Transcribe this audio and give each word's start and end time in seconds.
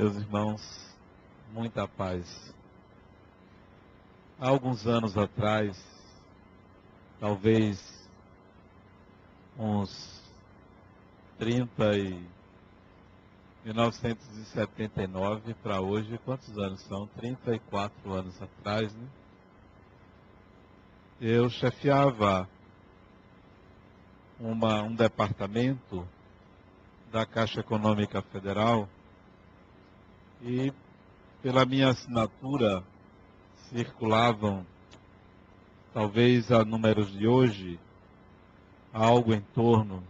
Meus 0.00 0.16
irmãos, 0.16 0.96
muita 1.52 1.86
paz. 1.86 2.54
Há 4.40 4.48
alguns 4.48 4.86
anos 4.86 5.14
atrás, 5.14 5.78
talvez 7.20 8.08
uns 9.58 10.22
30 11.38 11.98
e 11.98 12.26
1979 13.66 15.52
para 15.62 15.82
hoje, 15.82 16.18
quantos 16.24 16.56
anos 16.56 16.80
são? 16.84 17.06
34 17.18 18.10
anos 18.10 18.40
atrás, 18.40 18.94
né? 18.94 19.06
Eu 21.20 21.50
chefiava 21.50 22.48
uma, 24.38 24.80
um 24.82 24.94
departamento 24.94 26.08
da 27.12 27.26
Caixa 27.26 27.60
Econômica 27.60 28.22
Federal 28.22 28.88
e 30.42 30.72
pela 31.42 31.64
minha 31.64 31.88
assinatura 31.88 32.82
circulavam, 33.68 34.66
talvez 35.92 36.50
a 36.50 36.64
números 36.64 37.12
de 37.12 37.26
hoje, 37.26 37.78
algo 38.92 39.32
em 39.32 39.40
torno 39.54 40.02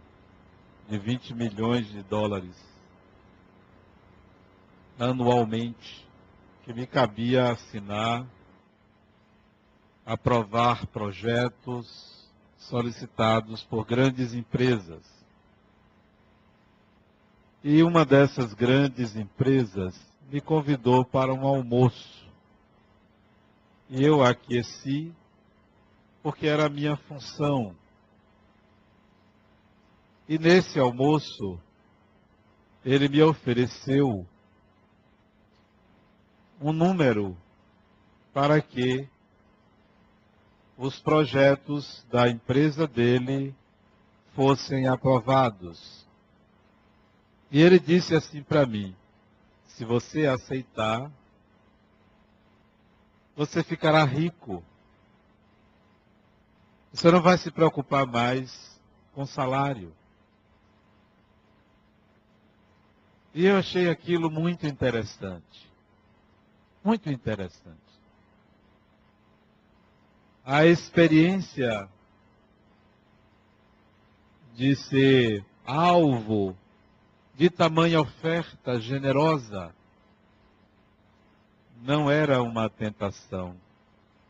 de 0.89 0.97
20 0.97 1.33
milhões 1.33 1.87
de 1.87 2.01
dólares 2.03 2.71
anualmente 5.03 6.07
que 6.63 6.73
me 6.73 6.85
cabia 6.85 7.51
assinar, 7.51 8.25
aprovar 10.05 10.85
projetos 10.87 12.29
solicitados 12.57 13.63
por 13.63 13.85
grandes 13.85 14.33
empresas. 14.33 15.01
E 17.63 17.81
uma 17.81 18.05
dessas 18.05 18.53
grandes 18.53 19.15
empresas 19.15 20.10
me 20.31 20.39
convidou 20.39 21.03
para 21.03 21.33
um 21.33 21.45
almoço. 21.45 22.25
E 23.89 24.01
eu 24.01 24.23
aqueci, 24.23 25.13
porque 26.23 26.47
era 26.47 26.67
a 26.67 26.69
minha 26.69 26.95
função. 26.95 27.75
E 30.29 30.39
nesse 30.39 30.79
almoço, 30.79 31.59
ele 32.85 33.09
me 33.09 33.21
ofereceu 33.21 34.25
um 36.61 36.71
número 36.71 37.35
para 38.33 38.61
que 38.61 39.09
os 40.77 40.97
projetos 41.01 42.05
da 42.09 42.29
empresa 42.29 42.87
dele 42.87 43.53
fossem 44.33 44.87
aprovados. 44.87 46.07
E 47.51 47.59
ele 47.59 47.77
disse 47.77 48.15
assim 48.15 48.41
para 48.41 48.65
mim: 48.65 48.95
se 49.75 49.85
você 49.85 50.27
aceitar, 50.27 51.11
você 53.35 53.63
ficará 53.63 54.03
rico. 54.03 54.63
Você 56.91 57.09
não 57.09 57.21
vai 57.21 57.37
se 57.37 57.49
preocupar 57.49 58.05
mais 58.05 58.79
com 59.13 59.25
salário. 59.25 59.93
E 63.33 63.45
eu 63.45 63.57
achei 63.57 63.89
aquilo 63.89 64.29
muito 64.29 64.67
interessante. 64.67 65.71
Muito 66.83 67.09
interessante. 67.09 67.79
A 70.43 70.65
experiência 70.65 71.87
de 74.53 74.75
ser 74.75 75.45
alvo 75.65 76.57
de 77.41 77.49
tamanha 77.49 77.99
oferta 77.99 78.79
generosa, 78.79 79.73
não 81.81 82.07
era 82.07 82.39
uma 82.43 82.69
tentação. 82.69 83.55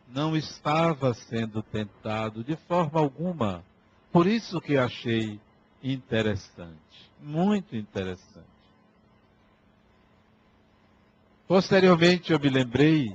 Não 0.08 0.34
estava 0.34 1.14
sendo 1.14 1.62
tentado 1.62 2.42
de 2.42 2.56
forma 2.56 3.02
alguma. 3.02 3.66
Por 4.14 4.26
isso 4.26 4.62
que 4.62 4.78
achei 4.78 5.42
interessante, 5.84 7.12
muito 7.22 7.76
interessante. 7.76 8.48
Posteriormente 11.50 12.32
eu 12.32 12.40
me 12.40 12.48
lembrei, 12.48 13.14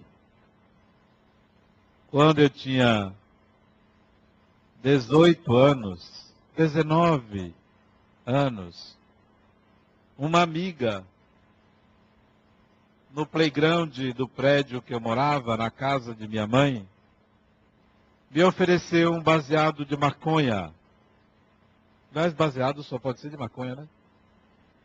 quando 2.11 2.43
eu 2.43 2.51
tinha 2.51 3.15
18 4.83 5.57
anos, 5.57 6.35
19 6.55 7.55
anos, 8.27 8.96
uma 10.19 10.43
amiga 10.43 11.05
no 13.13 13.27
playground 13.27 13.97
do 14.15 14.29
prédio 14.29 14.83
que 14.83 14.93
eu 14.93 15.01
morava, 15.01 15.57
na 15.57 15.71
casa 15.71 16.15
de 16.15 16.29
minha 16.29 16.47
mãe, 16.47 16.87
me 18.31 18.43
ofereceu 18.43 19.13
um 19.13 19.23
baseado 19.23 19.85
de 19.87 19.97
maconha. 19.97 20.73
Mas 22.13 22.33
baseado 22.33 22.83
só 22.83 22.99
pode 22.99 23.21
ser 23.21 23.31
de 23.31 23.37
maconha, 23.37 23.75
né? 23.75 23.89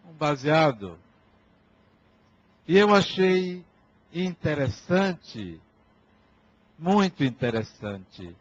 Um 0.10 0.14
baseado. 0.14 0.98
E 2.68 2.78
eu 2.78 2.94
achei 2.96 3.66
interessante, 4.14 5.60
muito 6.78 7.24
interessante. 7.24 8.36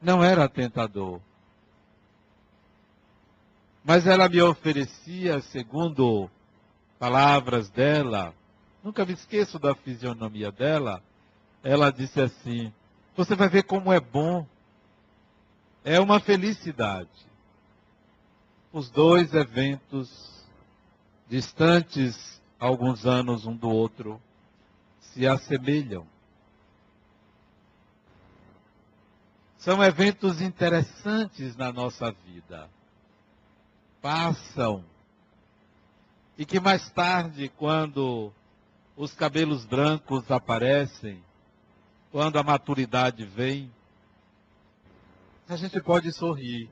Não 0.00 0.24
era 0.24 0.48
tentador. 0.48 1.20
Mas 3.90 4.06
ela 4.06 4.28
me 4.28 4.40
oferecia, 4.40 5.40
segundo 5.40 6.30
palavras 6.96 7.68
dela, 7.70 8.32
nunca 8.84 9.04
me 9.04 9.14
esqueço 9.14 9.58
da 9.58 9.74
fisionomia 9.74 10.52
dela, 10.52 11.02
ela 11.60 11.90
disse 11.90 12.20
assim: 12.20 12.72
Você 13.16 13.34
vai 13.34 13.48
ver 13.48 13.64
como 13.64 13.92
é 13.92 13.98
bom. 13.98 14.46
É 15.84 15.98
uma 15.98 16.20
felicidade. 16.20 17.26
Os 18.72 18.88
dois 18.88 19.34
eventos, 19.34 20.46
distantes 21.28 22.40
alguns 22.60 23.04
anos 23.04 23.44
um 23.44 23.56
do 23.56 23.68
outro, 23.68 24.22
se 25.00 25.26
assemelham. 25.26 26.06
São 29.58 29.82
eventos 29.82 30.40
interessantes 30.40 31.56
na 31.56 31.72
nossa 31.72 32.12
vida 32.12 32.70
passam. 34.00 34.84
E 36.36 36.44
que 36.44 36.58
mais 36.58 36.90
tarde, 36.90 37.48
quando 37.56 38.32
os 38.96 39.14
cabelos 39.14 39.64
brancos 39.64 40.30
aparecem, 40.30 41.22
quando 42.10 42.38
a 42.38 42.42
maturidade 42.42 43.24
vem, 43.24 43.70
a 45.48 45.56
gente 45.56 45.80
pode 45.80 46.12
sorrir, 46.12 46.70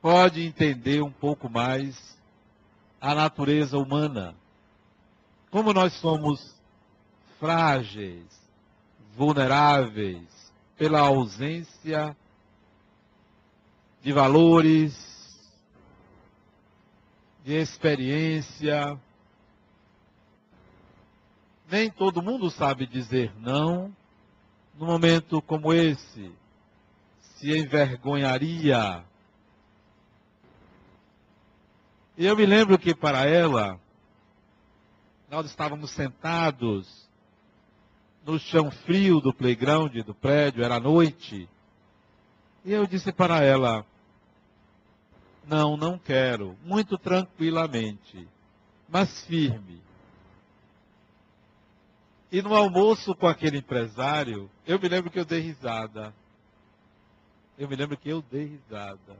pode 0.00 0.42
entender 0.44 1.02
um 1.02 1.10
pouco 1.10 1.48
mais 1.48 2.16
a 3.00 3.14
natureza 3.14 3.76
humana, 3.76 4.34
como 5.50 5.72
nós 5.72 5.92
somos 5.94 6.54
frágeis, 7.38 8.26
vulneráveis 9.16 10.26
pela 10.76 11.00
ausência 11.00 12.16
de 14.02 14.12
valores, 14.12 15.07
experiência. 17.54 18.98
Nem 21.70 21.90
todo 21.90 22.22
mundo 22.22 22.50
sabe 22.50 22.86
dizer 22.86 23.32
não 23.38 23.94
num 24.78 24.86
momento 24.86 25.42
como 25.42 25.72
esse. 25.72 26.32
Se 27.20 27.56
envergonharia. 27.56 29.04
E 32.16 32.26
eu 32.26 32.36
me 32.36 32.46
lembro 32.46 32.78
que 32.78 32.94
para 32.94 33.26
ela, 33.26 33.78
nós 35.30 35.46
estávamos 35.46 35.90
sentados 35.90 37.08
no 38.24 38.38
chão 38.38 38.70
frio 38.70 39.20
do 39.20 39.32
playground 39.32 39.94
do 40.02 40.14
prédio, 40.14 40.64
era 40.64 40.80
noite. 40.80 41.48
E 42.64 42.72
eu 42.72 42.86
disse 42.86 43.12
para 43.12 43.42
ela: 43.42 43.86
não, 45.48 45.76
não 45.76 45.98
quero. 45.98 46.56
Muito 46.62 46.98
tranquilamente, 46.98 48.28
mas 48.88 49.24
firme. 49.24 49.80
E 52.30 52.42
no 52.42 52.54
almoço 52.54 53.14
com 53.14 53.26
aquele 53.26 53.58
empresário, 53.58 54.50
eu 54.66 54.78
me 54.78 54.88
lembro 54.88 55.10
que 55.10 55.18
eu 55.18 55.24
dei 55.24 55.40
risada. 55.40 56.14
Eu 57.58 57.68
me 57.68 57.74
lembro 57.74 57.96
que 57.96 58.08
eu 58.08 58.22
dei 58.22 58.44
risada. 58.44 59.16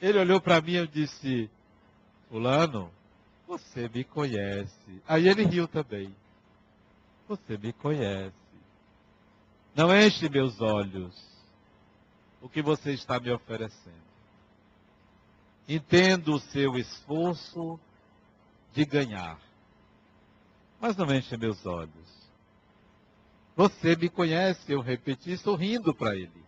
Ele 0.00 0.18
olhou 0.18 0.40
para 0.40 0.60
mim 0.60 0.76
e 0.76 0.86
disse: 0.86 1.50
Fulano, 2.28 2.90
você 3.46 3.88
me 3.88 4.04
conhece. 4.04 5.02
Aí 5.06 5.28
ele 5.28 5.44
riu 5.44 5.66
também. 5.66 6.14
Você 7.26 7.58
me 7.58 7.72
conhece. 7.72 8.32
Não 9.74 9.94
enche 9.94 10.28
meus 10.28 10.60
olhos 10.60 11.14
o 12.40 12.48
que 12.48 12.62
você 12.62 12.92
está 12.92 13.18
me 13.18 13.30
oferecendo. 13.30 14.07
Entendo 15.68 16.34
o 16.34 16.40
seu 16.40 16.76
esforço 16.76 17.78
de 18.72 18.84
ganhar. 18.84 19.38
mas 20.80 20.96
não 20.96 21.12
enche 21.12 21.36
meus 21.36 21.66
olhos. 21.66 22.18
Você 23.56 23.96
me 23.96 24.08
conhece, 24.08 24.72
eu 24.72 24.80
repeti, 24.80 25.36
sorrindo 25.36 25.92
para 25.92 26.14
ele. 26.14 26.44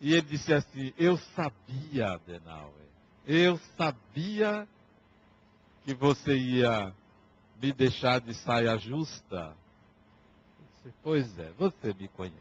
E 0.00 0.12
ele 0.12 0.22
disse 0.22 0.52
assim: 0.52 0.92
Eu 0.98 1.16
sabia, 1.16 2.14
Adenauer, 2.14 2.88
eu 3.24 3.58
sabia 3.76 4.68
que 5.84 5.94
você 5.94 6.36
ia 6.36 6.92
me 7.62 7.72
deixar 7.72 8.20
de 8.20 8.34
saia 8.34 8.76
justa. 8.76 9.56
Disse, 10.60 10.94
pois 11.02 11.38
é, 11.38 11.52
você 11.52 11.94
me 11.94 12.08
conhece. 12.08 12.36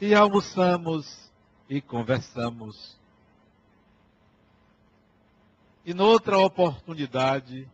E 0.00 0.14
almoçamos 0.14 1.30
e 1.68 1.80
conversamos. 1.80 2.96
E 5.84 5.92
noutra 5.92 6.38
oportunidade, 6.38 7.68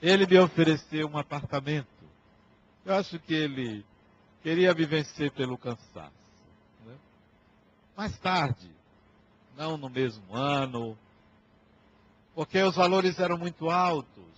ele 0.00 0.26
me 0.26 0.38
ofereceu 0.38 1.06
um 1.08 1.18
apartamento. 1.18 1.88
Eu 2.84 2.94
acho 2.94 3.18
que 3.20 3.34
ele 3.34 3.84
queria 4.42 4.74
me 4.74 4.84
vencer 4.84 5.30
pelo 5.30 5.56
cansaço. 5.56 6.12
Né? 6.84 6.96
Mais 7.96 8.18
tarde, 8.18 8.70
não 9.56 9.76
no 9.76 9.88
mesmo 9.88 10.34
ano, 10.34 10.98
porque 12.34 12.60
os 12.62 12.74
valores 12.74 13.18
eram 13.18 13.38
muito 13.38 13.70
altos. 13.70 14.32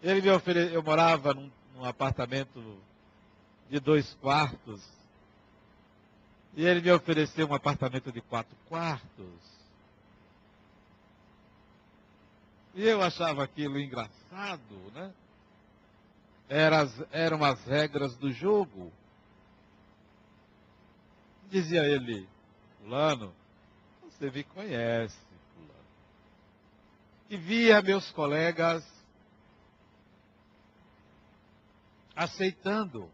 Ele 0.00 0.22
me 0.22 0.30
ofereceu, 0.30 0.74
eu 0.74 0.82
morava 0.82 1.34
num, 1.34 1.50
num 1.74 1.84
apartamento 1.84 2.80
de 3.70 3.80
dois 3.80 4.14
quartos, 4.14 4.82
e 6.54 6.64
ele 6.64 6.80
me 6.80 6.90
ofereceu 6.90 7.46
um 7.46 7.54
apartamento 7.54 8.10
de 8.10 8.20
quatro 8.20 8.56
quartos. 8.68 9.58
E 12.74 12.82
eu 12.82 13.02
achava 13.02 13.44
aquilo 13.44 13.78
engraçado, 13.78 14.92
né? 14.94 15.12
Era, 16.48 16.88
eram 17.12 17.44
as 17.44 17.62
regras 17.64 18.16
do 18.16 18.32
jogo. 18.32 18.92
Dizia 21.50 21.84
ele, 21.84 22.28
fulano, 22.80 23.34
você 24.02 24.30
me 24.30 24.44
conhece, 24.44 25.18
fulano. 25.54 25.84
E 27.28 27.36
via 27.36 27.82
meus 27.82 28.10
colegas 28.12 28.84
aceitando. 32.16 33.10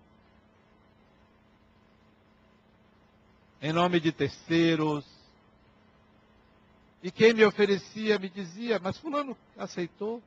Em 3.65 3.73
nome 3.73 3.99
de 3.99 4.13
terceiros. 4.13 5.07
E 7.03 7.11
quem 7.11 7.33
me 7.33 7.43
oferecia 7.47 8.19
me 8.19 8.29
dizia, 8.29 8.79
mas 8.79 8.99
fulano 8.99 9.35
aceitou. 9.57 10.23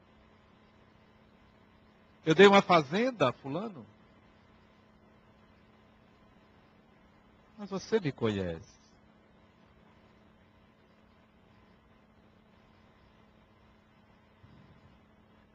Eu 2.25 2.33
dei 2.33 2.47
uma 2.47 2.63
fazenda 2.63 3.29
a 3.29 3.31
fulano. 3.31 3.85
Mas 7.59 7.69
você 7.69 7.99
me 7.99 8.11
conhece. 8.11 8.75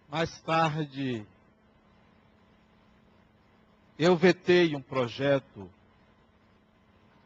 Mais 0.08 0.40
tarde, 0.43 1.26
eu 3.99 4.17
vetei 4.17 4.76
um 4.76 4.82
projeto 4.82 5.69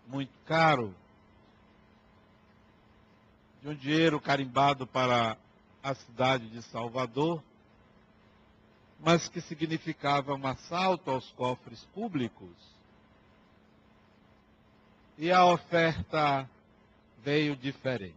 muito 0.07 0.33
caro, 0.47 0.95
de 3.63 3.69
um 3.69 3.75
dinheiro 3.75 4.21
carimbado 4.21 4.87
para 4.87 5.37
a 5.83 5.95
cidade 5.95 6.49
de 6.49 6.63
Salvador, 6.63 7.43
mas 9.01 9.29
que 9.29 9.41
significava 9.41 10.35
um 10.35 10.47
assalto 10.47 11.11
aos 11.11 11.31
cofres 11.33 11.85
públicos. 11.87 12.57
E 15.19 15.31
a 15.31 15.45
oferta 15.45 16.49
veio 17.23 17.57
diferente. 17.57 18.15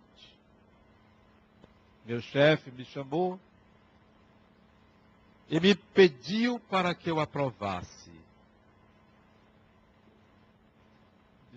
Meu 2.06 2.22
chefe 2.22 2.72
me 2.72 2.86
chamou 2.86 3.40
e 5.50 5.60
me 5.60 5.76
pediu 5.76 6.60
para 6.60 6.94
que 6.94 7.10
eu 7.10 7.20
aprovasse. 7.20 8.12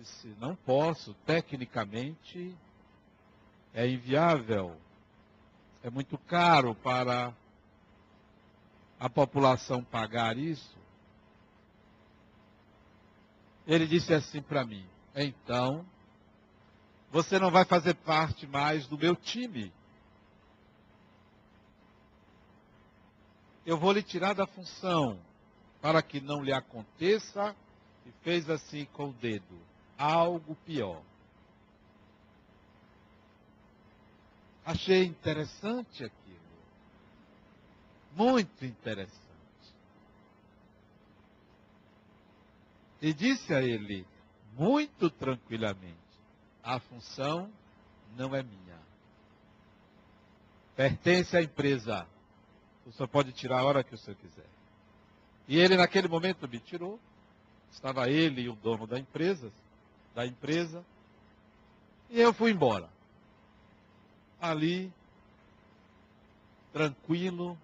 Disse: 0.03 0.35
não 0.37 0.53
posso, 0.53 1.13
tecnicamente 1.25 2.53
é 3.73 3.87
inviável, 3.87 4.75
é 5.81 5.89
muito 5.89 6.17
caro 6.17 6.75
para 6.75 7.33
a 8.99 9.09
população 9.09 9.81
pagar 9.81 10.37
isso? 10.37 10.77
Ele 13.65 13.87
disse 13.87 14.13
assim 14.13 14.41
para 14.41 14.65
mim: 14.65 14.85
então, 15.15 15.85
você 17.09 17.39
não 17.39 17.49
vai 17.49 17.63
fazer 17.63 17.93
parte 17.93 18.45
mais 18.45 18.85
do 18.85 18.97
meu 18.97 19.15
time. 19.15 19.71
Eu 23.65 23.77
vou 23.77 23.93
lhe 23.93 24.03
tirar 24.03 24.33
da 24.33 24.45
função 24.45 25.17
para 25.81 26.01
que 26.01 26.19
não 26.19 26.43
lhe 26.43 26.51
aconteça, 26.51 27.55
e 28.05 28.11
fez 28.21 28.49
assim 28.49 28.83
com 28.83 29.09
o 29.09 29.13
dedo, 29.13 29.72
algo 30.11 30.55
pior. 30.65 31.01
Achei 34.65 35.03
interessante 35.03 36.03
aqui 36.03 36.23
muito 38.15 38.65
interessante. 38.65 39.13
E 43.01 43.13
disse 43.13 43.53
a 43.53 43.61
ele, 43.61 44.05
muito 44.53 45.09
tranquilamente: 45.09 45.97
a 46.63 46.79
função 46.79 47.51
não 48.15 48.33
é 48.35 48.41
minha. 48.43 48.79
Pertence 50.75 51.35
à 51.35 51.41
empresa. 51.41 52.07
Senhor 52.91 53.07
pode 53.07 53.31
tirar 53.31 53.59
a 53.59 53.63
hora 53.63 53.83
que 53.83 53.95
senhor 53.95 54.17
quiser. 54.17 54.47
E 55.47 55.57
ele, 55.57 55.77
naquele 55.77 56.07
momento, 56.07 56.47
me 56.47 56.59
tirou. 56.59 56.99
Estava 57.71 58.09
ele 58.09 58.41
e 58.41 58.49
o 58.49 58.55
dono 58.55 58.85
da 58.85 58.99
empresa, 58.99 59.51
da 60.13 60.25
empresa. 60.25 60.83
E 62.09 62.19
eu 62.19 62.33
fui 62.33 62.51
embora. 62.51 62.89
Ali, 64.39 64.91
tranquilo, 66.71 67.57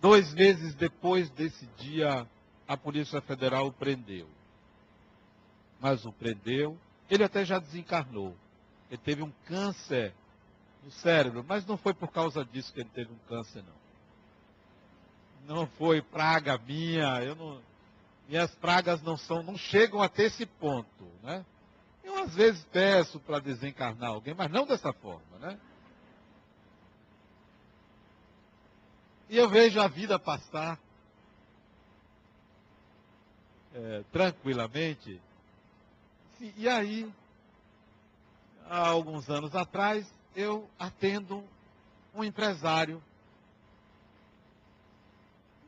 Dois 0.00 0.32
meses 0.34 0.72
depois 0.74 1.28
desse 1.30 1.66
dia, 1.78 2.26
a 2.68 2.76
Polícia 2.76 3.20
Federal 3.20 3.66
o 3.66 3.72
prendeu. 3.72 4.28
Mas 5.80 6.04
o 6.04 6.12
prendeu, 6.12 6.78
ele 7.10 7.24
até 7.24 7.44
já 7.44 7.58
desencarnou. 7.58 8.36
Ele 8.88 9.00
teve 9.02 9.22
um 9.22 9.32
câncer 9.46 10.14
no 10.84 10.90
cérebro, 10.90 11.44
mas 11.48 11.66
não 11.66 11.76
foi 11.76 11.92
por 11.92 12.12
causa 12.12 12.44
disso 12.44 12.72
que 12.72 12.80
ele 12.80 12.90
teve 12.94 13.12
um 13.12 13.18
câncer, 13.28 13.64
não. 13.64 15.56
Não 15.56 15.66
foi 15.66 16.00
praga 16.02 16.56
minha, 16.58 17.22
eu 17.22 17.34
não, 17.34 17.60
minhas 18.28 18.54
pragas 18.56 19.02
não 19.02 19.16
são, 19.16 19.42
não 19.42 19.56
chegam 19.56 20.02
até 20.02 20.24
esse 20.24 20.44
ponto, 20.46 21.06
né? 21.22 21.44
Eu 22.02 22.18
às 22.18 22.34
vezes 22.34 22.64
peço 22.72 23.18
para 23.20 23.38
desencarnar 23.38 24.10
alguém, 24.10 24.34
mas 24.34 24.50
não 24.50 24.66
dessa 24.66 24.92
forma, 24.92 25.38
né? 25.38 25.58
E 29.28 29.36
eu 29.36 29.48
vejo 29.48 29.80
a 29.80 29.88
vida 29.88 30.18
passar 30.18 30.78
é, 33.74 34.04
tranquilamente. 34.12 35.20
E 36.56 36.68
aí, 36.68 37.12
há 38.68 38.88
alguns 38.88 39.28
anos 39.28 39.54
atrás, 39.54 40.06
eu 40.34 40.68
atendo 40.78 41.42
um 42.14 42.22
empresário. 42.22 43.02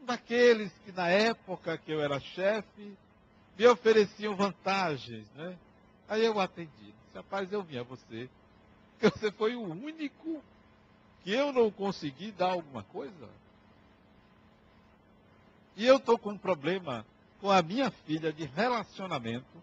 Daqueles 0.08 0.72
que 0.84 0.90
na 0.90 1.08
época 1.08 1.76
que 1.76 1.92
eu 1.92 2.00
era 2.00 2.18
chefe, 2.18 2.96
me 3.56 3.66
ofereciam 3.66 4.34
vantagens, 4.34 5.28
né? 5.34 5.56
Aí 6.08 6.24
eu 6.24 6.40
atendi. 6.40 6.70
Disse, 7.04 7.14
rapaz, 7.14 7.52
eu 7.52 7.62
vim 7.62 7.76
a 7.76 7.82
você. 7.82 8.28
Porque 8.98 9.18
você 9.18 9.30
foi 9.30 9.54
o 9.54 9.62
único 9.62 10.42
que 11.22 11.32
eu 11.32 11.52
não 11.52 11.70
consegui 11.70 12.32
dar 12.32 12.52
alguma 12.52 12.82
coisa. 12.84 13.28
E 15.76 15.86
eu 15.86 15.98
estou 15.98 16.18
com 16.18 16.30
um 16.30 16.38
problema 16.38 17.04
com 17.40 17.50
a 17.50 17.62
minha 17.62 17.90
filha 17.90 18.32
de 18.32 18.46
relacionamento. 18.46 19.62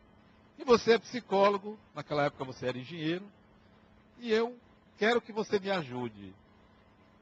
E 0.60 0.64
você 0.64 0.94
é 0.94 1.00
psicólogo, 1.00 1.78
naquela 1.94 2.26
época 2.26 2.46
você 2.46 2.68
era 2.68 2.78
engenheiro. 2.78 3.26
E 4.20 4.32
eu 4.32 4.58
quero 4.98 5.20
que 5.20 5.34
você 5.34 5.60
me 5.60 5.72
ajude. 5.72 6.34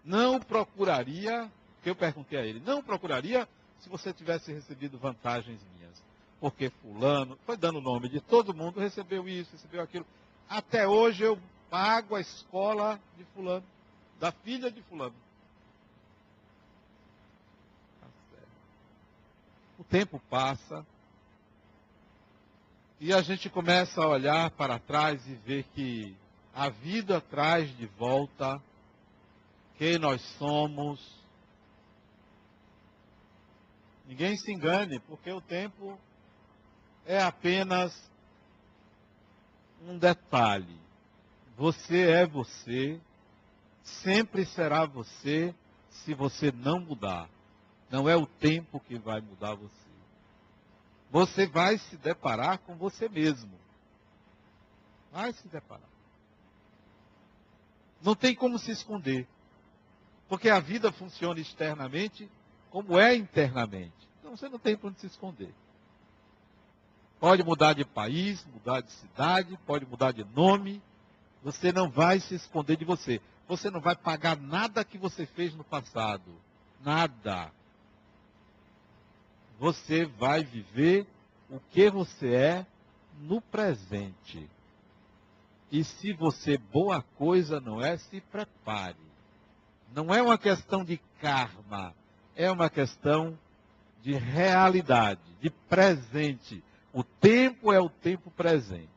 Não 0.03 0.39
procuraria, 0.39 1.49
eu 1.89 1.95
perguntei 1.95 2.39
a 2.39 2.45
ele, 2.45 2.59
não 2.59 2.81
procuraria 2.81 3.47
se 3.79 3.89
você 3.89 4.13
tivesse 4.13 4.51
recebido 4.53 4.97
vantagens 4.97 5.59
minhas. 5.75 6.01
porque 6.39 6.69
fulano, 6.69 7.37
foi 7.45 7.55
dando 7.55 7.79
o 7.79 7.81
nome 7.81 8.09
de 8.09 8.19
todo 8.19 8.53
mundo, 8.53 8.79
recebeu 8.79 9.27
isso, 9.29 9.51
recebeu 9.53 9.81
aquilo. 9.81 10.05
Até 10.49 10.85
hoje 10.87 11.23
eu 11.23 11.39
pago 11.69 12.15
a 12.15 12.21
escola 12.21 12.99
de 13.17 13.23
fulano, 13.33 13.65
da 14.19 14.31
filha 14.31 14.69
de 14.69 14.81
fulano. 14.83 15.15
Tá 18.01 18.07
o 19.79 19.83
tempo 19.85 20.21
passa 20.29 20.85
e 22.99 23.13
a 23.13 23.21
gente 23.21 23.49
começa 23.49 24.01
a 24.01 24.07
olhar 24.07 24.49
para 24.51 24.79
trás 24.79 25.27
e 25.27 25.35
ver 25.35 25.63
que 25.75 26.15
a 26.53 26.69
vida 26.69 27.19
traz 27.19 27.75
de 27.75 27.85
volta 27.85 28.61
quem 29.77 29.97
nós 29.97 30.21
somos. 30.37 31.22
Ninguém 34.05 34.35
se 34.37 34.51
engane, 34.51 34.99
porque 34.99 35.31
o 35.31 35.41
tempo 35.41 35.97
é 37.05 37.21
apenas 37.21 37.93
um 39.81 39.97
detalhe. 39.97 40.77
Você 41.57 42.09
é 42.09 42.25
você, 42.25 42.99
sempre 43.83 44.45
será 44.45 44.85
você, 44.85 45.53
se 45.89 46.13
você 46.13 46.51
não 46.51 46.79
mudar. 46.79 47.29
Não 47.89 48.09
é 48.09 48.15
o 48.15 48.25
tempo 48.25 48.79
que 48.79 48.97
vai 48.97 49.21
mudar 49.21 49.53
você. 49.53 49.83
Você 51.11 51.45
vai 51.45 51.77
se 51.77 51.95
deparar 51.97 52.57
com 52.59 52.75
você 52.75 53.07
mesmo. 53.07 53.51
Vai 55.11 55.31
se 55.31 55.47
deparar. 55.47 55.89
Não 58.01 58.15
tem 58.15 58.33
como 58.33 58.57
se 58.57 58.71
esconder. 58.71 59.27
Porque 60.27 60.49
a 60.49 60.59
vida 60.59 60.91
funciona 60.91 61.39
externamente 61.39 62.27
como 62.73 62.97
é 62.97 63.15
internamente. 63.15 63.93
Então 64.19 64.35
você 64.35 64.49
não 64.49 64.57
tem 64.57 64.75
para 64.75 64.89
onde 64.89 64.99
se 64.99 65.05
esconder. 65.05 65.53
Pode 67.19 67.43
mudar 67.43 67.73
de 67.73 67.85
país, 67.85 68.43
mudar 68.51 68.81
de 68.81 68.91
cidade, 68.93 69.55
pode 69.63 69.85
mudar 69.85 70.11
de 70.11 70.23
nome. 70.23 70.81
Você 71.43 71.71
não 71.71 71.87
vai 71.87 72.19
se 72.19 72.33
esconder 72.33 72.75
de 72.75 72.83
você. 72.83 73.21
Você 73.47 73.69
não 73.69 73.79
vai 73.79 73.95
pagar 73.95 74.35
nada 74.35 74.83
que 74.83 74.97
você 74.97 75.27
fez 75.27 75.53
no 75.53 75.63
passado. 75.63 76.33
Nada. 76.83 77.51
Você 79.59 80.05
vai 80.05 80.43
viver 80.43 81.05
o 81.51 81.59
que 81.59 81.91
você 81.91 82.33
é 82.33 82.65
no 83.19 83.39
presente. 83.39 84.49
E 85.71 85.83
se 85.83 86.11
você 86.11 86.57
boa 86.57 87.03
coisa 87.19 87.61
não 87.61 87.79
é, 87.79 87.97
se 87.99 88.19
prepare. 88.19 88.97
Não 89.93 90.11
é 90.11 90.23
uma 90.23 90.39
questão 90.39 90.83
de 90.83 90.97
karma, 91.21 91.93
é 92.35 92.49
uma 92.51 92.69
questão 92.69 93.37
de 94.01 94.13
realidade, 94.13 95.21
de 95.41 95.49
presente. 95.49 96.63
O 96.91 97.03
tempo 97.03 97.71
é 97.71 97.79
o 97.79 97.89
tempo 97.89 98.29
presente. 98.31 98.89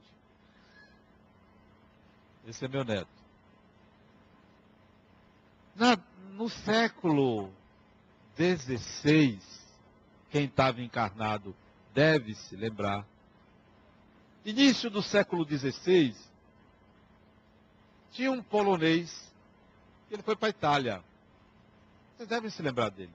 Esse 2.46 2.64
é 2.64 2.68
meu 2.68 2.84
neto. 2.84 3.08
Na, 5.74 5.98
no 6.32 6.48
século 6.48 7.52
XVI, 8.36 9.38
quem 10.30 10.44
estava 10.44 10.80
encarnado 10.80 11.54
deve 11.92 12.34
se 12.34 12.56
lembrar. 12.56 13.06
Início 14.44 14.88
do 14.88 15.02
século 15.02 15.44
XVI, 15.44 16.14
tinha 18.12 18.30
um 18.30 18.42
polonês 18.42 19.26
ele 20.10 20.22
foi 20.22 20.36
para 20.36 20.48
a 20.48 20.50
Itália. 20.50 21.04
Vocês 22.16 22.28
devem 22.28 22.50
se 22.50 22.62
lembrar 22.62 22.90
dele. 22.90 23.12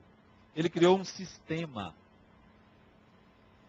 Ele 0.56 0.70
criou 0.70 0.98
um 0.98 1.04
sistema. 1.06 1.96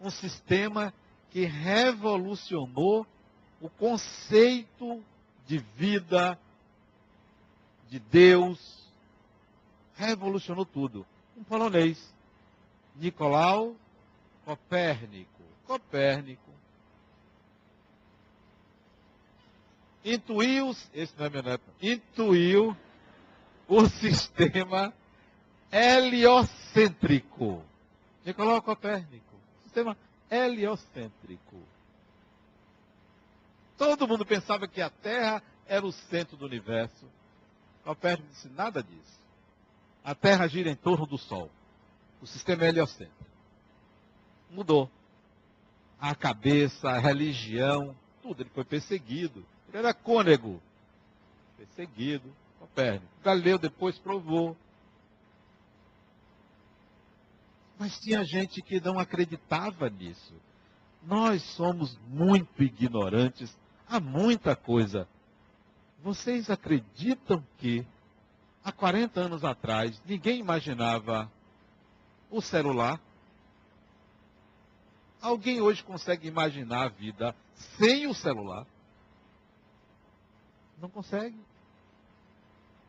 Um 0.01 0.09
sistema 0.09 0.93
que 1.31 1.45
revolucionou 1.45 3.07
o 3.61 3.69
conceito 3.69 5.03
de 5.47 5.57
vida, 5.57 6.37
de 7.89 7.99
Deus. 7.99 8.83
Revolucionou 9.95 10.65
tudo. 10.65 11.05
Um 11.37 11.43
polonês, 11.43 12.13
Nicolau 12.95 13.75
Copérnico. 14.45 15.41
Copérnico. 15.65 16.51
Intuiu, 20.03 20.75
esse 20.93 21.17
não 21.17 21.25
é 21.25 21.29
meu 21.29 21.41
neto, 21.43 21.63
intuiu 21.81 22.75
o 23.67 23.87
sistema 23.99 24.93
heliocêntrico. 25.73 27.63
Nicolau 28.23 28.61
Copérnico. 28.61 29.35
Sistema 29.63 29.97
heliocêntrico. 30.29 31.57
Todo 33.75 34.07
mundo 34.07 34.25
pensava 34.25 34.67
que 34.67 34.81
a 34.81 34.89
Terra 34.89 35.41
era 35.67 35.85
o 35.85 35.91
centro 35.91 36.37
do 36.37 36.45
universo. 36.45 37.07
Copérnico 37.83 38.29
disse 38.29 38.47
nada 38.49 38.83
disso. 38.83 39.19
A 40.03 40.13
Terra 40.13 40.47
gira 40.47 40.69
em 40.69 40.75
torno 40.75 41.07
do 41.07 41.17
Sol. 41.17 41.49
O 42.21 42.27
sistema 42.27 42.65
é 42.65 42.69
heliocêntrico. 42.69 43.25
Mudou. 44.49 44.89
A 45.99 46.13
cabeça, 46.13 46.89
a 46.89 46.99
religião, 46.99 47.95
tudo. 48.21 48.43
Ele 48.43 48.49
foi 48.53 48.63
perseguido. 48.63 49.43
Ele 49.69 49.77
era 49.79 49.93
cônego. 49.93 50.61
Perseguido 51.57 52.33
Copérnico. 52.59 53.07
Galileu 53.23 53.57
depois 53.57 53.97
provou. 53.97 54.55
Mas 57.83 57.99
tinha 57.99 58.23
gente 58.23 58.61
que 58.61 58.79
não 58.79 58.97
acreditava 58.97 59.89
nisso. 59.89 60.33
Nós 61.05 61.43
somos 61.43 61.99
muito 62.07 62.63
ignorantes 62.63 63.53
há 63.89 63.99
muita 63.99 64.55
coisa. 64.55 65.05
Vocês 66.01 66.49
acreditam 66.49 67.45
que 67.57 67.85
há 68.63 68.71
40 68.71 69.19
anos 69.19 69.43
atrás 69.43 70.01
ninguém 70.05 70.39
imaginava 70.39 71.29
o 72.31 72.39
celular? 72.39 73.01
Alguém 75.21 75.59
hoje 75.59 75.83
consegue 75.83 76.25
imaginar 76.25 76.85
a 76.85 76.89
vida 76.89 77.35
sem 77.77 78.07
o 78.07 78.13
celular? 78.13 78.65
Não 80.79 80.87
consegue. 80.87 81.37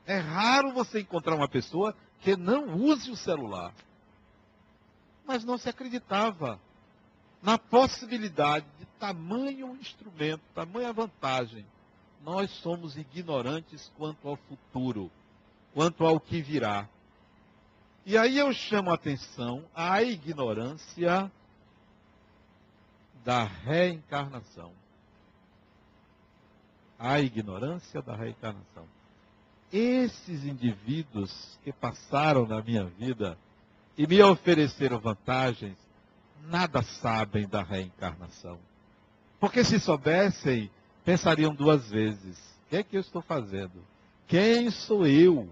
É 0.07 0.19
raro 0.19 0.73
você 0.73 1.01
encontrar 1.01 1.35
uma 1.35 1.49
pessoa 1.49 1.97
que 2.21 2.37
não 2.37 2.77
use 2.77 3.11
o 3.11 3.17
celular. 3.17 3.75
Mas 5.25 5.45
não 5.45 5.57
se 5.59 5.69
acreditava 5.69 6.61
na 7.43 7.59
possibilidade 7.59 8.67
de 8.79 8.87
tamanho 8.99 9.77
instrumento, 9.77 10.43
tamanha 10.55 10.93
vantagem. 10.93 11.65
Nós 12.23 12.51
somos 12.51 12.97
ignorantes 12.97 13.93
quanto 13.97 14.29
ao 14.29 14.37
futuro, 14.37 15.11
quanto 15.73 16.05
ao 16.05 16.19
que 16.19 16.41
virá. 16.41 16.89
E 18.07 18.17
aí 18.17 18.39
eu 18.39 18.53
chamo 18.53 18.91
a 18.91 18.95
atenção 18.95 19.65
à 19.75 20.03
ignorância 20.03 21.31
da 23.25 23.45
reencarnação. 23.45 24.73
A 26.99 27.21
ignorância 27.21 28.01
da 28.01 28.15
reencarnação 28.15 28.87
esses 29.75 30.45
indivíduos 30.45 31.59
que 31.65 31.73
passaram 31.73 32.47
na 32.47 32.63
minha 32.63 32.85
vida 32.85 33.37
e 33.97 34.07
me 34.07 34.23
ofereceram 34.23 34.99
vantagens, 34.99 35.77
nada 36.47 36.83
sabem 36.83 37.47
da 37.47 37.63
reencarnação. 37.63 38.59
Porque 39.39 39.63
se 39.63 39.79
soubessem, 39.79 40.71
pensariam 41.05 41.55
duas 41.55 41.91
vezes: 41.91 42.39
o 42.39 42.71
que 42.71 42.77
é 42.77 42.83
que 42.83 42.97
eu 42.97 43.01
estou 43.01 43.23
fazendo? 43.23 43.85
Quem 44.27 44.71
sou 44.71 45.07
eu? 45.07 45.49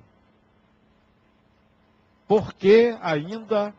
Por 2.27 2.55
que 2.55 2.97
ainda 3.01 3.75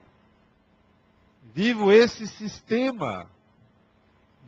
vivo 1.53 1.91
esse 1.91 2.27
sistema? 2.27 3.27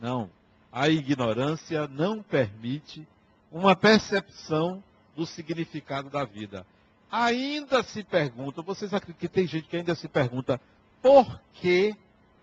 Não, 0.00 0.30
a 0.70 0.88
ignorância 0.88 1.88
não 1.88 2.22
permite 2.22 3.06
uma 3.50 3.74
percepção 3.74 4.82
do 5.16 5.26
significado 5.26 6.10
da 6.10 6.24
vida. 6.24 6.66
Ainda 7.10 7.82
se 7.82 8.02
pergunta, 8.02 8.62
vocês 8.62 8.92
acreditam 8.92 9.20
que 9.20 9.28
tem 9.28 9.46
gente 9.46 9.68
que 9.68 9.76
ainda 9.76 9.94
se 9.94 10.08
pergunta, 10.08 10.60
por 11.00 11.40
que 11.54 11.94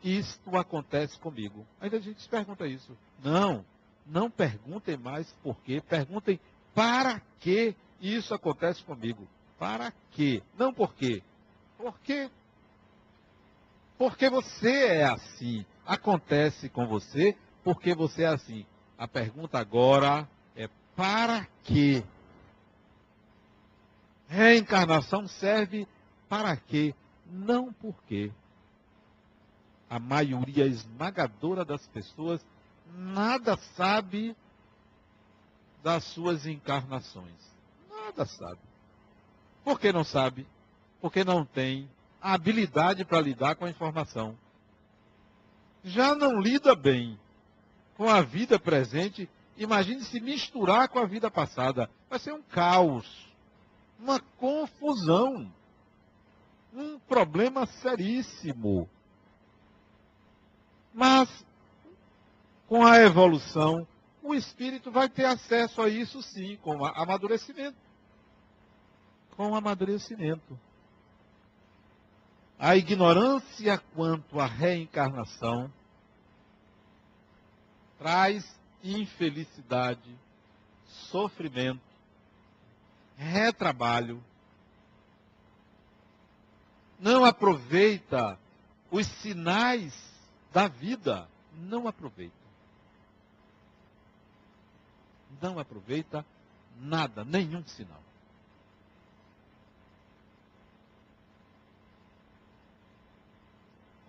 isto 0.03 0.55
acontece 0.58 1.20
comigo? 1.20 1.65
Ainda 1.82 1.98
a 1.98 2.00
gente 2.00 2.22
se 2.22 2.29
pergunta 2.29 2.65
isso. 2.67 2.98
Não, 3.24 3.65
não 4.05 4.29
perguntem 4.29 4.98
mais 4.98 5.32
por 5.43 5.58
quê, 5.62 5.82
perguntem 5.82 6.39
para 6.74 7.22
que 7.39 7.75
isso 8.01 8.34
acontece 8.34 8.84
comigo. 8.84 9.27
Para 9.60 9.93
quê? 10.12 10.41
Não 10.58 10.74
por 10.74 10.93
quê. 10.93 11.22
Por 11.77 12.00
quê? 12.00 12.29
Porque 13.98 14.29
você 14.29 14.88
é 14.88 15.03
assim. 15.05 15.65
Acontece 15.86 16.70
com 16.70 16.88
você 16.88 17.36
porque 17.63 17.93
você 17.93 18.24
é 18.24 18.27
assim. 18.27 18.65
A 18.98 19.08
pergunta 19.08 19.58
agora 19.58 20.27
é 20.55 20.70
para 20.96 21.48
quê? 21.63 22.03
Reencarnação 24.27 25.27
serve 25.27 25.88
para 26.27 26.56
quê? 26.58 26.96
Não 27.25 27.72
por 27.74 27.96
quê. 28.03 28.32
a 29.94 30.00
maioria 30.00 30.65
esmagadora 30.65 31.63
das 31.63 31.86
pessoas 31.88 32.44
nada 32.98 33.56
sabe 33.75 34.36
das 35.84 36.03
suas 36.06 36.48
encarnações. 36.48 37.39
Nada 37.88 38.25
sabe. 38.25 38.60
Por 39.63 39.80
que 39.80 39.92
não 39.92 40.03
sabe? 40.03 40.48
Porque 41.00 41.24
não 41.24 41.46
tem 41.46 41.88
a 42.20 42.34
habilidade 42.34 43.06
para 43.06 43.22
lidar 43.22 43.56
com 43.56 43.65
a 43.65 43.70
informação. 43.70 44.36
Já 45.84 46.15
não 46.15 46.39
lida 46.39 46.74
bem 46.75 47.20
com 47.96 48.10
a 48.10 48.22
vida 48.22 48.58
presente, 48.58 49.30
imagine 49.58 50.03
se 50.06 50.20
misturar 50.20 50.88
com 50.88 50.98
a 50.98 51.06
vida 51.06 51.30
passada. 51.30 51.88
Vai 52.10 52.18
ser 52.18 52.34
um 52.34 52.42
caos, 52.42 53.32
uma 54.00 54.20
confusão, 54.20 55.52
um 56.74 57.00
problema 57.00 57.66
seríssimo. 57.66 58.90
Mas, 60.94 61.30
com 62.68 62.86
a 62.86 63.00
evolução, 63.00 63.88
o 64.22 64.34
espírito 64.34 64.92
vai 64.92 65.10
ter 65.10 65.26
acesso 65.26 65.82
a 65.82 65.90
isso 65.90 66.22
sim, 66.22 66.58
com 66.58 66.86
amadurecimento. 66.86 67.78
Com 69.36 69.56
amadurecimento. 69.56 70.60
A 72.58 72.78
ignorância 72.78 73.78
quanto 73.94 74.40
à 74.40 74.46
reencarnação 74.46 75.72
traz 77.98 78.44
infelicidade, 78.84 80.18
sofrimento, 80.86 81.93
retrabalho. 83.24 84.24
Não 87.00 87.25
aproveita 87.25 88.39
os 88.92 89.08
sinais 89.08 89.94
da 90.51 90.68
vida. 90.68 91.27
Não 91.56 91.88
aproveita. 91.88 92.36
Não 95.42 95.60
aproveita 95.60 96.25
nada, 96.77 97.24
nenhum 97.24 97.63
sinal. 97.65 98.01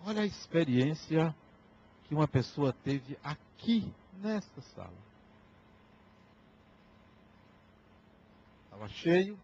Olha 0.05 0.21
a 0.21 0.25
experiência 0.25 1.35
que 2.07 2.13
uma 2.13 2.27
pessoa 2.27 2.71
teve 2.71 3.17
aqui, 3.23 3.91
nesta 4.21 4.61
sala. 4.61 5.14
Estava 8.75 8.89
cheio, 8.89 9.39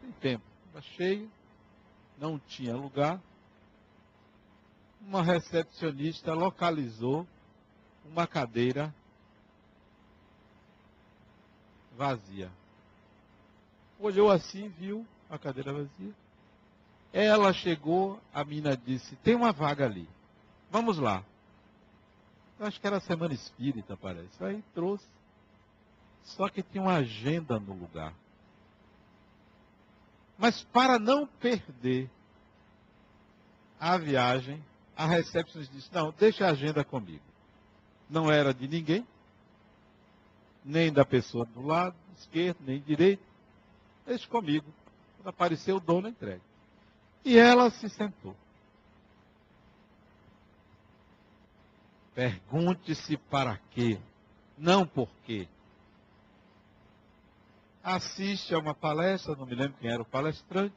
tem 0.00 0.10
tempo, 0.20 0.44
estava 0.66 0.82
cheio, 0.96 1.30
não 2.18 2.36
tinha 2.36 2.74
lugar. 2.74 3.22
Uma 5.00 5.22
recepcionista 5.22 6.34
localizou 6.34 7.24
uma 8.04 8.26
cadeira 8.26 8.92
vazia. 11.96 12.50
Olhou 14.00 14.32
assim, 14.32 14.68
viu 14.70 15.06
a 15.30 15.38
cadeira 15.38 15.72
vazia. 15.72 16.12
Ela 17.12 17.52
chegou, 17.52 18.20
a 18.34 18.44
mina 18.44 18.76
disse: 18.76 19.14
Tem 19.16 19.36
uma 19.36 19.52
vaga 19.52 19.84
ali. 19.84 20.08
Vamos 20.72 20.98
lá. 20.98 21.24
Eu 22.58 22.66
acho 22.66 22.80
que 22.80 22.86
era 22.86 22.98
Semana 22.98 23.32
Espírita, 23.32 23.96
parece. 23.96 24.42
Aí 24.42 24.60
trouxe. 24.74 25.06
Só 26.24 26.48
que 26.48 26.64
tinha 26.64 26.82
uma 26.82 26.96
agenda 26.96 27.60
no 27.60 27.72
lugar. 27.72 28.12
Mas 30.38 30.62
para 30.64 30.98
não 30.98 31.26
perder 31.26 32.10
a 33.80 33.96
viagem, 33.96 34.62
a 34.96 35.06
recepcionista 35.06 35.74
disse: 35.74 35.92
Não, 35.92 36.12
deixa 36.18 36.46
a 36.46 36.50
agenda 36.50 36.84
comigo. 36.84 37.22
Não 38.08 38.30
era 38.30 38.52
de 38.52 38.68
ninguém, 38.68 39.06
nem 40.64 40.92
da 40.92 41.04
pessoa 41.04 41.44
do 41.46 41.62
lado 41.62 41.96
esquerdo, 42.18 42.58
nem 42.60 42.80
direito. 42.80 43.22
Deixa 44.06 44.26
comigo. 44.28 44.66
Quando 45.16 45.28
apareceu 45.28 45.76
o 45.76 45.80
dono, 45.80 46.08
entregue. 46.08 46.42
E 47.24 47.36
ela 47.36 47.70
se 47.70 47.88
sentou. 47.88 48.36
Pergunte-se 52.14 53.16
para 53.16 53.58
quê, 53.72 53.98
não 54.56 54.86
por 54.86 55.08
quê. 55.24 55.46
Assiste 57.88 58.52
a 58.52 58.58
uma 58.58 58.74
palestra, 58.74 59.36
não 59.36 59.46
me 59.46 59.54
lembro 59.54 59.78
quem 59.78 59.88
era 59.88 60.02
o 60.02 60.04
palestrante. 60.04 60.74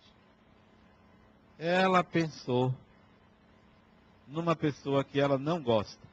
Ela 1.58 2.04
pensou 2.04 2.72
numa 4.28 4.56
pessoa 4.56 5.04
que 5.04 5.20
ela 5.20 5.36
não 5.36 5.60
gosta. 5.60 6.08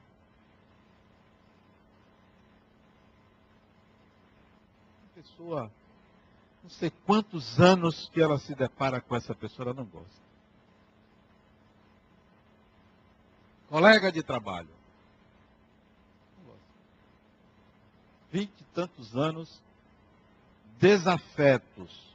Uma 5.02 5.22
pessoa, 5.22 5.70
não 6.62 6.70
sei 6.70 6.90
quantos 7.04 7.60
anos 7.60 8.08
que 8.08 8.22
ela 8.22 8.38
se 8.38 8.54
depara 8.54 8.98
com 8.98 9.14
essa 9.14 9.34
pessoa, 9.34 9.66
ela 9.68 9.74
não 9.74 9.84
gosta. 9.84 10.22
Colega 13.68 14.10
de 14.10 14.22
trabalho. 14.22 14.70
Vinte 18.32 18.58
e 18.62 18.64
tantos 18.74 19.14
anos, 19.14 19.60
desafetos. 20.78 22.06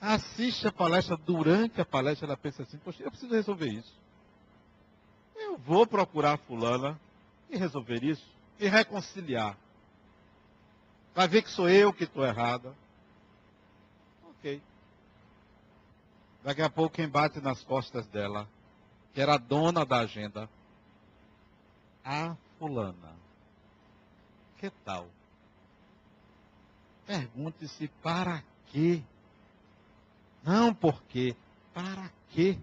Assiste 0.00 0.66
a 0.66 0.72
palestra, 0.72 1.16
durante 1.16 1.80
a 1.80 1.84
palestra 1.84 2.26
ela 2.26 2.36
pensa 2.36 2.62
assim, 2.62 2.78
poxa, 2.78 3.02
eu 3.02 3.10
preciso 3.10 3.32
resolver 3.32 3.68
isso. 3.68 3.92
Eu 5.34 5.58
vou 5.58 5.86
procurar 5.86 6.38
fulana 6.38 6.98
e 7.50 7.56
resolver 7.56 8.02
isso, 8.04 8.26
e 8.60 8.68
reconciliar. 8.68 9.56
Vai 11.14 11.26
ver 11.26 11.42
que 11.42 11.50
sou 11.50 11.68
eu 11.68 11.92
que 11.92 12.04
estou 12.04 12.24
errada. 12.24 12.74
Ok. 14.30 14.62
Daqui 16.44 16.62
a 16.62 16.70
pouco 16.70 16.94
quem 16.94 17.08
bate 17.08 17.40
nas 17.40 17.62
costas 17.64 18.06
dela 18.06 18.48
que 19.18 19.20
era 19.20 19.34
a 19.34 19.38
dona 19.38 19.84
da 19.84 19.98
agenda, 19.98 20.48
a 22.04 22.36
fulana. 22.56 23.16
Que 24.58 24.70
tal? 24.84 25.08
Pergunte-se 27.08 27.88
para 28.00 28.44
quê? 28.70 29.02
Não 30.44 30.72
por 30.72 31.02
quê, 31.08 31.34
para 31.74 32.08
quê? 32.30 32.56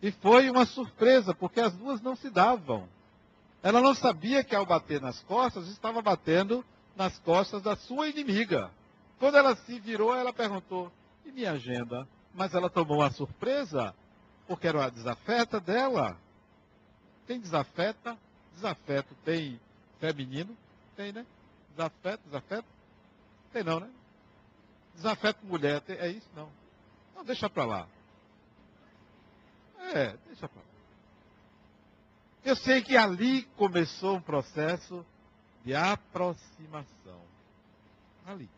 E 0.00 0.12
foi 0.12 0.48
uma 0.48 0.64
surpresa, 0.66 1.34
porque 1.34 1.60
as 1.60 1.74
duas 1.74 2.00
não 2.00 2.14
se 2.14 2.30
davam. 2.30 2.88
Ela 3.60 3.80
não 3.80 3.94
sabia 3.94 4.44
que 4.44 4.54
ao 4.54 4.64
bater 4.64 5.00
nas 5.00 5.20
costas, 5.24 5.66
estava 5.66 6.00
batendo 6.00 6.64
nas 6.94 7.18
costas 7.18 7.60
da 7.62 7.74
sua 7.74 8.08
inimiga. 8.08 8.70
Quando 9.18 9.36
ela 9.36 9.56
se 9.56 9.80
virou, 9.80 10.14
ela 10.14 10.32
perguntou: 10.32 10.92
e 11.26 11.32
minha 11.32 11.52
agenda? 11.52 12.06
mas 12.34 12.54
ela 12.54 12.70
tomou 12.70 12.98
uma 12.98 13.10
surpresa, 13.10 13.94
porque 14.46 14.66
era 14.66 14.78
uma 14.78 14.90
desafeta 14.90 15.60
dela. 15.60 16.16
Tem 17.26 17.40
desafeta, 17.40 18.16
desafeto 18.54 19.14
tem 19.24 19.60
feminino, 19.98 20.56
tem, 21.00 21.12
né? 21.12 21.24
Desafeto, 21.70 22.22
desafeto? 22.26 22.68
Tem 23.54 23.64
não, 23.64 23.80
né? 23.80 23.90
Desafeto 24.94 25.46
mulher, 25.46 25.80
tem, 25.80 25.96
é 25.96 26.08
isso? 26.08 26.28
Não. 26.36 26.50
Não, 27.16 27.24
deixa 27.24 27.48
pra 27.48 27.64
lá. 27.64 27.88
É, 29.78 30.14
deixa 30.26 30.46
pra 30.46 30.60
lá. 30.60 30.68
Eu 32.44 32.54
sei 32.56 32.82
que 32.82 32.98
ali 32.98 33.44
começou 33.56 34.16
um 34.16 34.20
processo 34.20 35.04
de 35.64 35.74
aproximação. 35.74 37.22
Ali. 38.26 38.48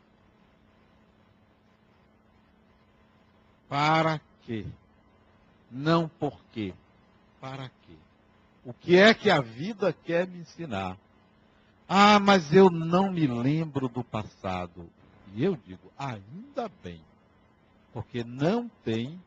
Para 3.68 4.20
quê? 4.42 4.66
Não 5.70 6.08
por 6.08 6.42
quê. 6.52 6.74
Para 7.40 7.68
quê? 7.68 7.96
O 8.64 8.74
que 8.74 8.96
é 8.96 9.14
que 9.14 9.30
a 9.30 9.40
vida 9.40 9.92
quer 9.92 10.26
me 10.26 10.40
ensinar? 10.40 10.98
Ah, 11.94 12.18
mas 12.18 12.50
eu 12.54 12.70
não 12.70 13.12
me 13.12 13.26
lembro 13.26 13.86
do 13.86 14.02
passado. 14.02 14.88
E 15.34 15.44
eu 15.44 15.54
digo, 15.56 15.92
ainda 15.98 16.70
bem. 16.82 17.02
Porque 17.92 18.24
não 18.24 18.66
tem 18.82 19.20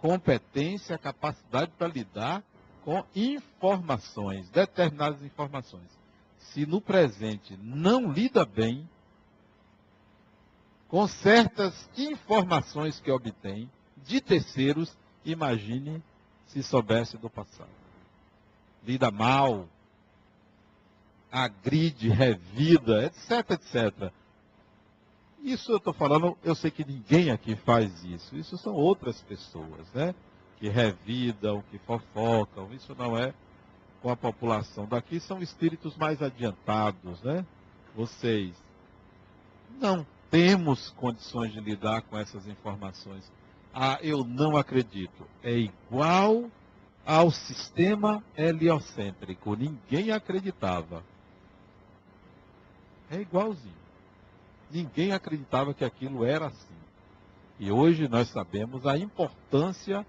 competência, 0.00 0.98
capacidade 0.98 1.70
para 1.78 1.86
lidar 1.86 2.42
com 2.82 3.04
informações, 3.14 4.50
determinadas 4.50 5.22
informações. 5.22 5.86
Se 6.40 6.66
no 6.66 6.80
presente 6.80 7.56
não 7.62 8.10
lida 8.10 8.44
bem, 8.44 8.90
com 10.88 11.06
certas 11.06 11.88
informações 11.96 12.98
que 12.98 13.12
obtém 13.12 13.70
de 14.04 14.20
terceiros, 14.20 14.98
imagine 15.24 16.02
se 16.48 16.60
soubesse 16.60 17.16
do 17.16 17.30
passado. 17.30 17.70
Lida 18.84 19.12
mal, 19.12 19.68
agride, 21.34 22.08
revida, 22.08 23.06
etc, 23.06 23.50
etc. 23.50 24.12
Isso 25.42 25.72
eu 25.72 25.78
estou 25.78 25.92
falando, 25.92 26.38
eu 26.44 26.54
sei 26.54 26.70
que 26.70 26.84
ninguém 26.84 27.32
aqui 27.32 27.56
faz 27.56 28.04
isso. 28.04 28.36
Isso 28.36 28.56
são 28.56 28.72
outras 28.72 29.20
pessoas, 29.22 29.92
né? 29.92 30.14
que 30.58 30.68
revidam, 30.68 31.62
que 31.70 31.78
fofocam. 31.78 32.72
Isso 32.72 32.94
não 32.96 33.18
é 33.18 33.34
com 34.00 34.10
a 34.10 34.16
população. 34.16 34.86
Daqui 34.86 35.18
são 35.20 35.42
espíritos 35.42 35.96
mais 35.96 36.22
adiantados, 36.22 37.20
né? 37.22 37.44
Vocês. 37.94 38.54
Não 39.80 40.06
temos 40.30 40.90
condições 40.90 41.52
de 41.52 41.60
lidar 41.60 42.02
com 42.02 42.16
essas 42.16 42.46
informações. 42.46 43.30
Ah, 43.74 43.98
eu 44.00 44.24
não 44.24 44.56
acredito. 44.56 45.26
É 45.42 45.52
igual 45.52 46.50
ao 47.04 47.30
sistema 47.30 48.22
heliocêntrico. 48.36 49.56
Ninguém 49.56 50.12
acreditava. 50.12 51.02
É 53.10 53.20
igualzinho. 53.20 53.74
Ninguém 54.70 55.12
acreditava 55.12 55.74
que 55.74 55.84
aquilo 55.84 56.24
era 56.24 56.46
assim. 56.46 56.74
E 57.58 57.70
hoje 57.70 58.08
nós 58.08 58.28
sabemos 58.30 58.86
a 58.86 58.98
importância 58.98 60.04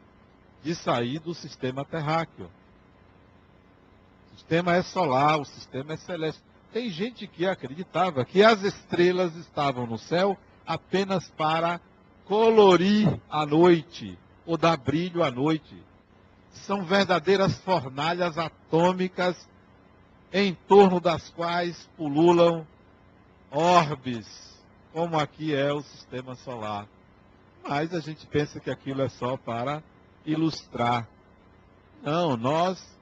de 0.64 0.74
sair 0.74 1.20
do 1.20 1.34
sistema 1.34 1.86
terráqueo. 1.86 2.50
O 4.28 4.36
sistema 4.36 4.74
é 4.74 4.82
solar, 4.82 5.40
o 5.40 5.46
sistema 5.46 5.94
é 5.94 5.98
celeste. 5.98 6.42
Tem 6.74 6.90
gente 6.90 7.28
que 7.28 7.46
acreditava 7.46 8.26
que 8.26 8.44
as 8.44 8.64
estrelas 8.64 9.36
estavam 9.36 9.86
no 9.86 9.98
céu 9.98 10.38
apenas 10.66 11.30
para 11.32 11.80
colorir 12.26 13.08
a 13.30 13.46
noite 13.46 14.18
ou 14.46 14.58
dar 14.58 14.76
brilho 14.78 15.24
à 15.24 15.30
noite. 15.30 15.82
São 16.52 16.84
verdadeiras 16.84 17.60
fornalhas 17.62 18.38
atômicas 18.38 19.38
em 20.34 20.54
torno 20.68 21.00
das 21.00 21.30
quais 21.30 21.88
pululam 21.96 22.66
orbes, 23.52 24.28
como 24.94 25.20
aqui 25.20 25.54
é 25.54 25.72
o 25.74 25.82
sistema 25.82 26.36
solar. 26.36 26.88
Mas 27.68 27.94
a 27.94 28.00
gente 28.00 28.26
pensa 28.28 28.60
que 28.60 28.70
aquilo 28.70 29.02
é 29.02 29.10
só 29.10 29.38
para 29.38 29.82
ilustrar. 30.26 31.08
Não, 32.04 32.38
nós 32.38 32.96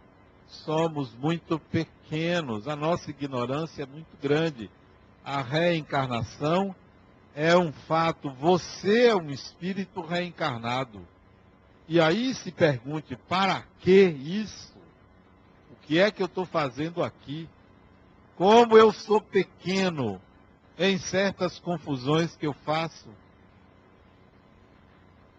somos 0.47 1.13
muito 1.15 1.59
pequenos, 1.59 2.67
a 2.67 2.75
nossa 2.75 3.09
ignorância 3.09 3.83
é 3.83 3.85
muito 3.85 4.15
grande. 4.21 4.69
A 5.23 5.41
reencarnação 5.41 6.75
é 7.35 7.57
um 7.57 7.71
fato, 7.71 8.29
você 8.31 9.07
é 9.07 9.15
um 9.15 9.29
espírito 9.29 10.01
reencarnado. 10.01 11.05
E 11.87 11.99
aí 11.99 12.33
se 12.33 12.51
pergunte: 12.51 13.15
para 13.27 13.63
que 13.79 14.05
isso? 14.05 14.73
O 15.71 15.75
que 15.85 15.99
é 15.99 16.11
que 16.11 16.21
eu 16.21 16.27
estou 16.27 16.45
fazendo 16.45 17.03
aqui? 17.03 17.49
Como 18.35 18.77
eu 18.77 18.91
sou 18.91 19.19
pequeno 19.19 20.21
em 20.77 20.97
certas 20.97 21.59
confusões 21.59 22.35
que 22.35 22.47
eu 22.47 22.53
faço? 22.53 23.09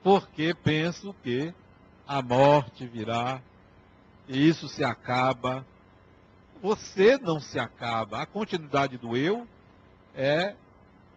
Porque 0.03 0.55
penso 0.55 1.15
que 1.23 1.53
a 2.07 2.21
morte 2.21 2.87
virá, 2.87 3.41
e 4.29 4.49
isso 4.49 4.69
se 4.69 4.85
acaba. 4.85 5.67
Você 6.63 7.19
não 7.19 7.41
se 7.41 7.59
acaba. 7.59 8.23
A 8.23 8.27
continuidade 8.27 8.97
do 8.99 9.17
eu 9.17 9.47
é 10.15 10.55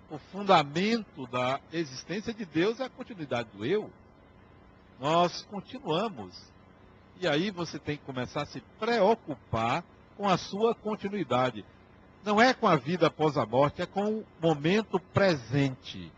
o 0.09 0.17
fundamento 0.17 1.27
da 1.27 1.59
existência 1.71 2.33
de 2.33 2.45
Deus, 2.45 2.79
é 2.79 2.85
a 2.85 2.89
continuidade 2.89 3.49
do 3.51 3.65
eu. 3.65 3.91
Nós 4.99 5.43
continuamos. 5.43 6.33
E 7.19 7.27
aí 7.27 7.51
você 7.51 7.77
tem 7.77 7.97
que 7.97 8.03
começar 8.03 8.43
a 8.43 8.45
se 8.45 8.61
preocupar 8.79 9.83
com 10.15 10.27
a 10.27 10.37
sua 10.37 10.73
continuidade. 10.73 11.65
Não 12.23 12.41
é 12.41 12.53
com 12.53 12.67
a 12.67 12.75
vida 12.75 13.07
após 13.07 13.37
a 13.37 13.45
morte, 13.45 13.81
é 13.81 13.85
com 13.85 14.19
o 14.19 14.25
momento 14.41 14.99
presente. 15.13 16.11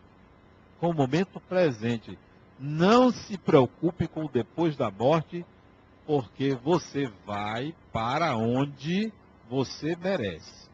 Com 0.80 0.90
o 0.90 0.94
momento 0.94 1.40
presente. 1.42 2.18
Não 2.60 3.12
se 3.12 3.38
preocupe 3.38 4.08
com 4.08 4.26
o 4.26 4.30
depois 4.30 4.76
da 4.76 4.90
morte, 4.90 5.46
porque 6.06 6.56
você 6.56 7.08
vai 7.26 7.76
para 7.92 8.36
onde 8.36 9.14
você 9.50 9.96
merece. 9.96 10.68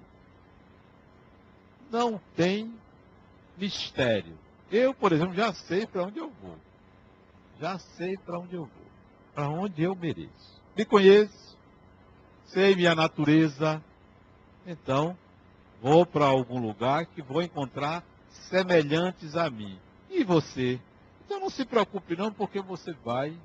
Não 1.91 2.19
tem 2.35 2.73
mistério. 3.57 4.38
Eu, 4.71 4.93
por 4.93 5.11
exemplo, 5.13 5.33
já 5.35 5.53
sei 5.53 5.85
para 5.85 6.03
onde 6.03 6.19
eu 6.19 6.29
vou. 6.41 6.57
Já 7.59 7.77
sei 7.79 8.17
para 8.17 8.39
onde 8.39 8.55
eu 8.55 8.65
vou. 8.65 8.85
Para 9.33 9.49
onde 9.49 9.83
eu 9.83 9.95
mereço. 9.95 10.61
Me 10.75 10.83
conheço, 10.83 11.57
sei 12.45 12.75
minha 12.75 12.95
natureza. 12.95 13.81
Então, 14.65 15.17
vou 15.82 16.06
para 16.06 16.25
algum 16.25 16.60
lugar 16.60 17.06
que 17.06 17.21
vou 17.21 17.41
encontrar 17.41 18.04
semelhantes 18.49 19.36
a 19.36 19.49
mim. 19.49 19.78
E 20.10 20.23
você? 20.23 20.80
Então 21.25 21.39
não 21.39 21.49
se 21.49 21.65
preocupe 21.65 22.15
não, 22.15 22.32
porque 22.32 22.62
você 22.62 22.93
vai 23.04 23.36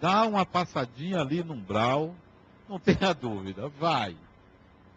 dar 0.00 0.26
uma 0.26 0.46
passadinha 0.46 1.20
ali 1.20 1.42
no 1.42 1.54
umbral, 1.54 2.14
não 2.68 2.78
tenha 2.78 3.12
dúvida, 3.14 3.68
vai. 3.78 4.16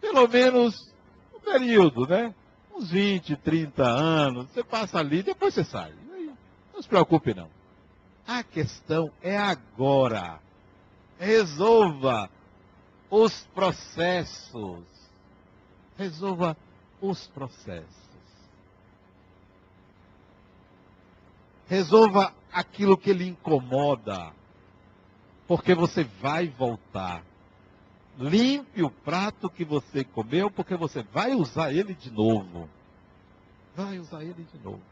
Pelo 0.00 0.28
menos 0.28 0.92
um 1.34 1.40
período, 1.40 2.06
né? 2.06 2.34
Uns 2.74 2.90
20, 2.90 3.36
30 3.36 3.84
anos, 3.84 4.48
você 4.50 4.64
passa 4.64 4.98
ali, 4.98 5.22
depois 5.22 5.54
você 5.54 5.64
sai. 5.64 5.92
Não 6.74 6.82
se 6.82 6.88
preocupe 6.88 7.32
não. 7.32 7.48
A 8.26 8.42
questão 8.42 9.10
é 9.22 9.36
agora. 9.36 10.40
Resolva 11.18 12.28
os 13.08 13.46
processos. 13.54 14.93
Resolva 15.96 16.56
os 17.00 17.26
processos. 17.28 18.04
Resolva 21.66 22.32
aquilo 22.52 22.96
que 22.96 23.12
lhe 23.12 23.28
incomoda, 23.28 24.32
porque 25.46 25.74
você 25.74 26.04
vai 26.04 26.48
voltar. 26.48 27.22
Limpe 28.18 28.82
o 28.82 28.90
prato 28.90 29.50
que 29.50 29.64
você 29.64 30.04
comeu, 30.04 30.50
porque 30.50 30.76
você 30.76 31.02
vai 31.02 31.34
usar 31.34 31.72
ele 31.72 31.94
de 31.94 32.10
novo. 32.10 32.68
Vai 33.74 33.98
usar 33.98 34.22
ele 34.22 34.46
de 34.52 34.58
novo. 34.62 34.82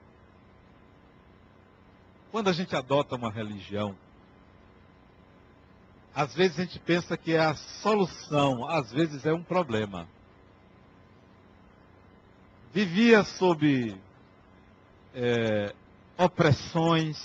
Quando 2.33 2.49
a 2.49 2.53
gente 2.53 2.75
adota 2.75 3.15
uma 3.15 3.31
religião, 3.31 3.95
às 6.15 6.35
vezes 6.35 6.59
a 6.59 6.65
gente 6.65 6.79
pensa 6.81 7.17
que 7.17 7.33
é 7.33 7.41
a 7.41 7.55
solução, 7.55 8.67
às 8.67 8.91
vezes 8.91 9.25
é 9.25 9.33
um 9.33 9.43
problema. 9.43 10.09
Vivia 12.73 13.23
sob 13.23 13.95
é, 15.15 15.75
opressões, 16.17 17.19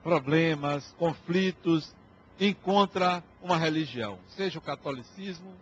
problemas, 0.00 0.94
conflitos, 0.96 1.92
encontra 2.38 3.22
uma 3.42 3.56
religião, 3.56 4.16
seja 4.36 4.60
o 4.60 4.62
catolicismo, 4.62 5.54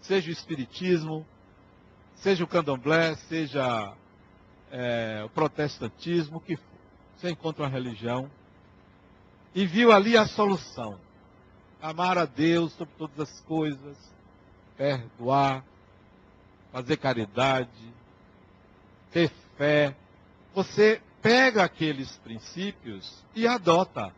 seja 0.00 0.28
o 0.28 0.32
espiritismo, 0.32 1.24
seja 2.16 2.42
o 2.42 2.48
candomblé, 2.48 3.14
seja 3.28 3.94
é, 4.72 5.22
o 5.24 5.28
protestantismo, 5.28 6.40
que 6.40 6.58
você 7.16 7.30
encontra 7.30 7.62
uma 7.62 7.70
religião 7.70 8.28
e 9.54 9.66
viu 9.66 9.92
ali 9.92 10.16
a 10.16 10.26
solução. 10.26 10.98
Amar 11.80 12.18
a 12.18 12.24
Deus 12.24 12.72
sobre 12.72 12.92
todas 12.98 13.20
as 13.20 13.40
coisas, 13.42 13.96
perdoar, 14.76 15.64
fazer 16.72 16.96
caridade, 16.96 17.99
ter 19.12 19.30
fé. 19.56 19.94
Você 20.54 21.00
pega 21.22 21.64
aqueles 21.64 22.10
princípios 22.18 23.24
e 23.34 23.46
adota. 23.46 24.12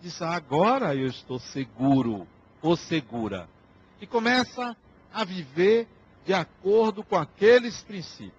Diz, 0.00 0.20
agora 0.20 0.94
eu 0.94 1.06
estou 1.06 1.38
seguro 1.38 2.26
ou 2.60 2.76
segura. 2.76 3.48
E 4.00 4.06
começa 4.06 4.76
a 5.12 5.24
viver 5.24 5.86
de 6.24 6.32
acordo 6.32 7.04
com 7.04 7.16
aqueles 7.16 7.82
princípios. 7.82 8.32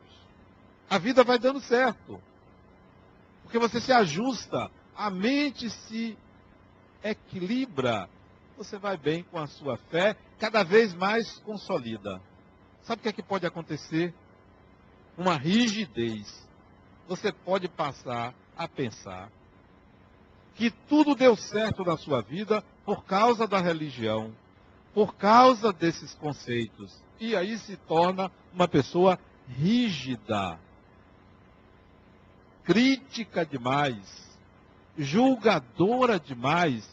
A 0.89 0.97
vida 0.97 1.23
vai 1.23 1.39
dando 1.39 1.60
certo. 1.62 2.21
Porque 3.43 3.58
você 3.58 3.80
se 3.80 3.91
ajusta, 3.91 4.69
a 4.95 5.10
mente 5.10 5.69
se 5.69 6.17
equilibra, 7.04 8.10
você 8.58 8.78
vai 8.78 8.97
bem 8.97 9.23
com 9.23 9.38
a 9.38 9.47
sua 9.47 9.78
fé, 9.89 10.15
cada 10.39 10.63
vez 10.63 10.93
mais 10.93 11.39
consolida. 11.39 12.21
Sabe 12.84 12.99
o 12.99 13.04
que 13.04 13.10
é 13.10 13.13
que 13.13 13.23
pode 13.23 13.45
acontecer? 13.45 14.13
Uma 15.17 15.38
rigidez 15.38 16.47
você 17.08 17.32
pode 17.32 17.67
passar 17.67 18.34
a 18.58 18.67
pensar 18.67 19.30
que 20.56 20.69
tudo 20.71 21.15
deu 21.15 21.36
certo 21.36 21.84
na 21.84 21.97
sua 21.97 22.21
vida 22.21 22.63
por 22.86 23.04
causa 23.06 23.47
da 23.47 23.60
religião, 23.60 24.34
por 24.93 25.15
causa 25.15 25.73
desses 25.73 26.13
conceitos. 26.13 27.02
E 27.19 27.36
aí 27.36 27.58
se 27.58 27.76
torna 27.76 28.32
uma 28.54 28.67
pessoa 28.67 29.19
rígida, 29.47 30.60
crítica 32.63 33.45
demais, 33.45 34.38
julgadora 34.97 36.19
demais, 36.19 36.88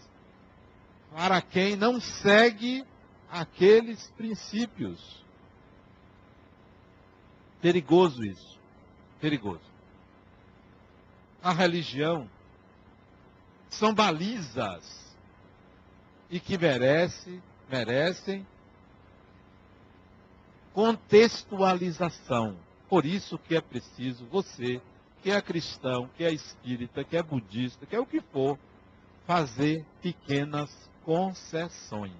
para 1.14 1.42
quem 1.42 1.76
não 1.76 2.00
segue 2.00 2.84
aqueles 3.30 4.10
princípios. 4.16 5.24
Perigoso 7.60 8.24
isso. 8.24 8.58
Perigoso 9.20 9.70
a 11.42 11.52
religião 11.52 12.28
são 13.68 13.94
balizas 13.94 15.14
e 16.28 16.38
que 16.38 16.58
merece, 16.58 17.42
merecem 17.68 18.46
contextualização. 20.72 22.56
Por 22.88 23.06
isso 23.06 23.38
que 23.38 23.56
é 23.56 23.60
preciso 23.60 24.24
você, 24.26 24.80
que 25.22 25.30
é 25.30 25.40
cristão, 25.40 26.08
que 26.16 26.24
é 26.24 26.32
espírita, 26.32 27.04
que 27.04 27.16
é 27.16 27.22
budista, 27.22 27.86
que 27.86 27.96
é 27.96 28.00
o 28.00 28.06
que 28.06 28.20
for, 28.20 28.58
fazer 29.26 29.84
pequenas 30.02 30.70
concessões. 31.04 32.12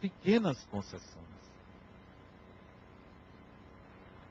Pequenas 0.00 0.64
concessões. 0.70 1.39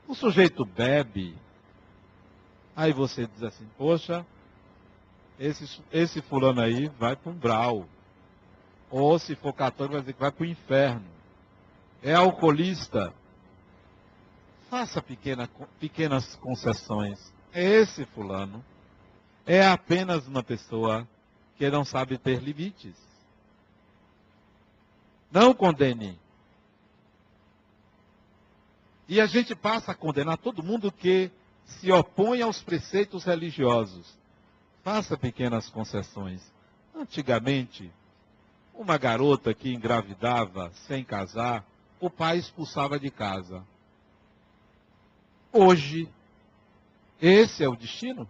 O 0.09 0.15
sujeito 0.15 0.65
bebe, 0.65 1.37
aí 2.75 2.91
você 2.91 3.27
diz 3.27 3.43
assim, 3.43 3.69
poxa, 3.77 4.25
esse, 5.39 5.83
esse 5.91 6.19
fulano 6.19 6.61
aí 6.61 6.87
vai 6.97 7.15
para 7.15 7.31
um 7.31 7.35
brau. 7.35 7.87
Ou 8.89 9.19
se 9.19 9.35
for 9.35 9.53
católico, 9.53 9.93
vai 9.93 10.01
dizer 10.01 10.13
que 10.13 10.19
vai 10.19 10.31
para 10.31 10.43
o 10.43 10.47
inferno. 10.47 11.05
É 12.01 12.15
alcoolista. 12.15 13.13
Faça 14.67 14.99
pequena, 14.99 15.47
pequenas 15.79 16.35
concessões. 16.37 17.31
Esse 17.53 18.03
fulano 18.07 18.65
é 19.45 19.63
apenas 19.63 20.27
uma 20.27 20.41
pessoa 20.41 21.07
que 21.55 21.69
não 21.69 21.85
sabe 21.85 22.17
ter 22.17 22.41
limites. 22.41 22.95
Não 25.31 25.53
condene. 25.53 26.17
E 29.09 29.19
a 29.19 29.25
gente 29.25 29.55
passa 29.55 29.91
a 29.91 29.95
condenar 29.95 30.37
todo 30.37 30.61
mundo 30.61 30.91
que 30.91 31.31
se 31.65 31.91
opõe 31.91 32.43
aos 32.43 32.61
preceitos 32.61 33.23
religiosos. 33.23 34.15
Faça 34.83 35.17
pequenas 35.17 35.67
concessões. 35.67 36.43
Antigamente, 36.95 37.91
uma 38.71 38.99
garota 38.99 39.51
que 39.51 39.73
engravidava 39.73 40.71
sem 40.87 41.03
casar, 41.03 41.65
o 41.99 42.07
pai 42.07 42.37
expulsava 42.37 42.99
de 42.99 43.09
casa. 43.09 43.65
Hoje, 45.51 46.07
esse 47.19 47.63
é 47.63 47.67
o 47.67 47.75
destino? 47.75 48.29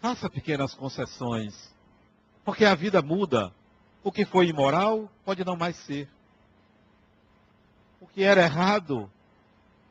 Faça 0.00 0.30
pequenas 0.30 0.72
concessões. 0.72 1.70
Porque 2.42 2.64
a 2.64 2.74
vida 2.74 3.02
muda. 3.02 3.52
O 4.02 4.10
que 4.10 4.24
foi 4.24 4.48
imoral 4.48 5.10
pode 5.26 5.44
não 5.44 5.56
mais 5.56 5.76
ser 5.76 6.08
que 8.14 8.22
era 8.22 8.42
errado 8.42 9.10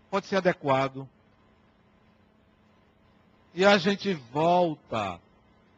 pode 0.10 0.28
ser 0.28 0.38
adequado. 0.38 1.08
E 3.54 3.66
a 3.66 3.78
gente 3.78 4.14
volta 4.14 5.20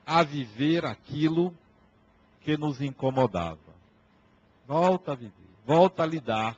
a 0.05 0.23
viver 0.23 0.85
aquilo 0.85 1.53
que 2.41 2.55
nos 2.55 2.79
incomodava. 2.79 3.73
Volta 4.67 5.11
a 5.11 5.15
viver, 5.15 5.33
volta 5.65 6.03
a 6.03 6.05
lidar. 6.05 6.57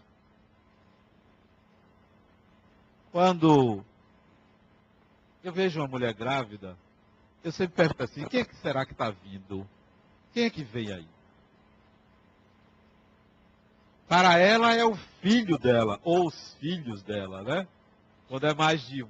Quando 3.11 3.83
eu 5.43 5.51
vejo 5.51 5.79
uma 5.79 5.87
mulher 5.87 6.13
grávida, 6.13 6.77
eu 7.43 7.51
sempre 7.51 7.75
pergunto 7.75 8.03
assim: 8.03 8.25
quem 8.27 8.41
é 8.41 8.45
que 8.45 8.55
será 8.57 8.85
que 8.85 8.91
está 8.91 9.09
vindo? 9.09 9.67
Quem 10.33 10.43
é 10.43 10.49
que 10.49 10.63
vem 10.63 10.91
aí? 10.91 11.07
Para 14.07 14.37
ela 14.39 14.73
é 14.73 14.85
o 14.85 14.95
filho 15.21 15.57
dela, 15.57 15.99
ou 16.03 16.27
os 16.27 16.53
filhos 16.55 17.03
dela, 17.03 17.43
né? 17.43 17.67
Quando 18.29 18.47
é 18.47 18.53
mais 18.53 18.85
de 18.87 19.03
um. 19.03 19.09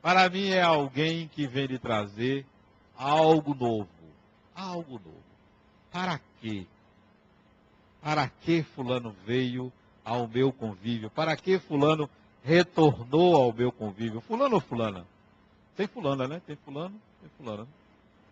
Para 0.00 0.28
mim 0.30 0.48
é 0.48 0.62
alguém 0.62 1.26
que 1.28 1.46
vem 1.46 1.66
lhe 1.66 1.78
trazer 1.78 2.46
algo 2.96 3.54
novo. 3.54 3.88
Algo 4.54 4.92
novo. 4.92 5.24
Para 5.90 6.20
quê? 6.40 6.66
Para 8.00 8.28
que 8.28 8.62
fulano 8.62 9.14
veio 9.26 9.72
ao 10.04 10.28
meu 10.28 10.52
convívio? 10.52 11.10
Para 11.10 11.36
que 11.36 11.58
fulano 11.58 12.08
retornou 12.44 13.34
ao 13.34 13.52
meu 13.52 13.72
convívio? 13.72 14.20
Fulano 14.20 14.54
ou 14.54 14.60
fulana? 14.60 15.04
Tem 15.76 15.88
fulana, 15.88 16.28
né? 16.28 16.40
Tem 16.46 16.56
fulano, 16.56 17.00
tem 17.20 17.30
fulana. 17.36 17.66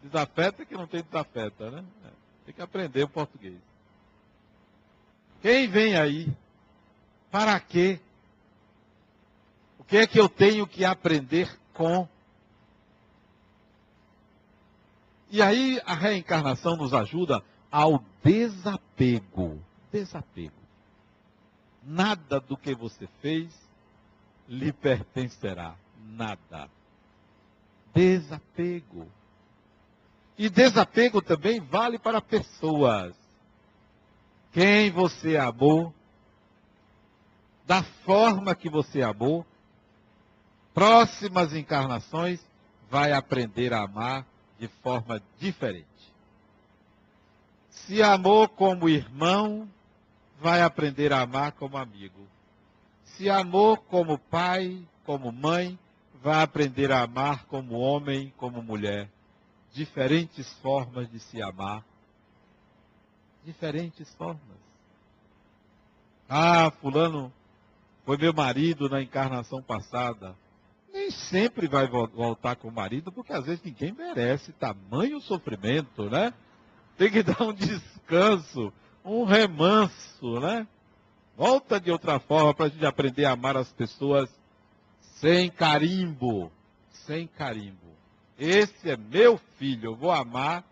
Desafeta 0.03 0.65
que 0.65 0.75
não 0.75 0.87
tem 0.87 1.03
desafeta, 1.03 1.71
né? 1.71 1.85
É. 2.05 2.26
Tem 2.47 2.55
que 2.55 2.63
aprender 2.63 3.03
o 3.03 3.09
português. 3.09 3.59
Quem 5.43 5.69
vem 5.69 5.97
aí? 5.97 6.33
Para 7.31 7.59
quê? 7.59 8.01
O 9.81 9.85
que 9.85 9.97
é 9.97 10.07
que 10.07 10.19
eu 10.19 10.29
tenho 10.29 10.67
que 10.67 10.85
aprender 10.85 11.59
com? 11.75 12.09
E 15.29 15.43
aí 15.43 15.81
a 15.85 15.95
reencarnação 15.95 16.77
nos 16.77 16.95
ajuda 16.95 17.43
ao 17.71 18.03
desapego. 18.23 19.61
Desapego. 19.93 20.55
Nada 21.83 22.39
do 22.41 22.57
que 22.57 22.75
você 22.75 23.09
fez 23.21 23.53
lhe 24.49 24.73
pertencerá. 24.73 25.75
Nada. 25.99 26.71
Desapego. 27.93 29.11
E 30.39 30.51
desapego 30.51 31.23
também 31.23 31.61
vale 31.61 31.99
para 31.99 32.21
pessoas. 32.21 33.15
Quem 34.53 34.91
você 34.91 35.37
amou, 35.37 35.95
da 37.67 37.83
forma 37.83 38.55
que 38.55 38.69
você 38.69 39.03
amou, 39.03 39.47
próximas 40.75 41.55
encarnações 41.55 42.41
vai 42.91 43.13
aprender 43.13 43.73
a 43.73 43.83
amar 43.83 44.27
de 44.59 44.69
forma 44.83 45.23
diferente. 45.39 45.87
Se 47.71 48.03
amou 48.03 48.49
como 48.49 48.89
irmão, 48.89 49.69
vai 50.39 50.63
aprender 50.63 51.13
a 51.13 51.23
amar 51.23 51.53
como 51.53 51.79
amigo. 51.79 52.27
Se 53.05 53.31
amou 53.31 53.77
como 53.77 54.19
pai, 54.19 54.87
como 55.05 55.33
mãe, 55.33 55.79
vai 56.23 56.43
aprender 56.43 56.93
a 56.93 57.03
amar 57.03 57.45
como 57.47 57.79
homem, 57.79 58.33
como 58.37 58.63
mulher 58.63 59.09
diferentes 59.77 60.51
formas 60.55 61.09
de 61.11 61.21
se 61.21 61.43
amar. 61.43 61.85
Diferentes 63.45 64.13
formas. 64.15 64.57
Ah, 66.29 66.73
fulano 66.81 67.33
foi 68.05 68.17
meu 68.17 68.33
marido 68.33 68.89
na 68.89 69.03
encarnação 69.03 69.63
passada. 69.63 70.35
Nem 70.93 71.11
sempre 71.11 71.69
vai 71.69 71.87
voltar 71.87 72.57
com 72.57 72.69
o 72.69 72.73
marido, 72.73 73.13
porque 73.13 73.33
às 73.33 73.45
vezes 73.45 73.63
ninguém 73.63 73.93
merece 73.93 74.51
tamanho 74.53 75.21
sofrimento, 75.21 76.09
né? 76.09 76.33
Tem 76.97 77.11
que 77.11 77.23
dar 77.23 77.43
um 77.43 77.53
descanso, 77.53 78.73
um 79.05 79.25
remanso, 79.25 80.41
né? 80.41 80.67
Volta 81.37 81.79
de 81.79 81.91
outra 81.91 82.19
forma 82.19 82.55
para 82.55 82.65
a 82.65 82.69
gente 82.71 82.87
aprender 82.87 83.27
a 83.27 83.33
amar 83.33 83.59
as 83.59 83.71
pessoas 83.71 84.31
sem 85.21 85.51
carimbo. 85.51 86.51
Sem 86.91 87.27
carimbo. 87.27 87.96
Esse 88.39 88.91
é 88.91 88.97
meu 88.97 89.39
filho, 89.59 89.91
eu 89.91 89.97
vou 89.97 90.13
amar 90.13 90.65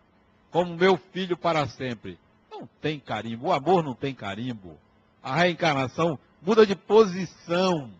como 0.51 0.75
meu 0.75 0.97
filho 1.11 1.35
para 1.35 1.67
sempre. 1.67 2.19
Não 2.49 2.69
tem 2.81 2.99
carimbo, 2.99 3.47
o 3.47 3.51
amor 3.51 3.83
não 3.83 3.93
tem 3.93 4.13
carimbo. 4.13 4.77
A 5.21 5.35
reencarnação 5.35 6.19
muda 6.41 6.65
de 6.65 6.75
posição. 6.75 7.91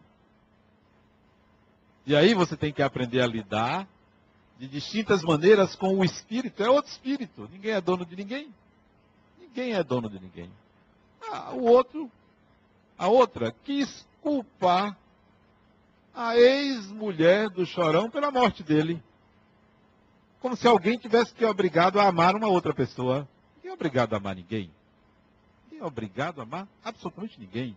E 2.06 2.16
aí 2.16 2.34
você 2.36 2.56
tem 2.56 2.72
que 2.72 2.84
aprender 2.84 3.22
a 3.22 3.28
lidar 3.28 3.88
de 4.60 4.68
distintas 4.68 5.24
maneiras 5.24 5.76
com 5.76 5.98
o 5.98 6.04
espírito. 6.04 6.64
É 6.64 6.70
outro 6.70 6.92
espírito. 6.92 7.50
Ninguém 7.52 7.72
é 7.72 7.82
dono 7.82 8.06
de 8.06 8.16
ninguém. 8.16 8.54
Ninguém 9.40 9.74
é 9.74 9.84
dono 9.84 10.10
de 10.10 10.20
ninguém. 10.20 10.50
Ah, 11.32 11.52
o 11.54 11.64
outro, 11.64 12.10
a 12.98 13.08
outra, 13.08 13.52
quis 13.64 14.08
culpar 14.22 14.96
a 16.14 16.38
ex-mulher 16.38 17.50
do 17.50 17.66
chorão 17.66 18.10
pela 18.10 18.32
morte 18.32 18.64
dele 18.64 19.02
como 20.46 20.56
se 20.56 20.68
alguém 20.68 20.96
tivesse 20.96 21.34
que 21.34 21.44
obrigado 21.44 22.00
a 22.00 22.08
amar 22.08 22.36
uma 22.36 22.48
outra 22.48 22.72
pessoa. 22.72 23.28
Ninguém 23.56 23.72
é 23.72 23.74
obrigado 23.74 24.14
a 24.14 24.18
amar 24.18 24.36
ninguém. 24.36 24.72
Ninguém 25.64 25.80
é 25.80 25.84
obrigado 25.84 26.40
a 26.40 26.44
amar 26.44 26.68
absolutamente 26.84 27.40
ninguém. 27.40 27.76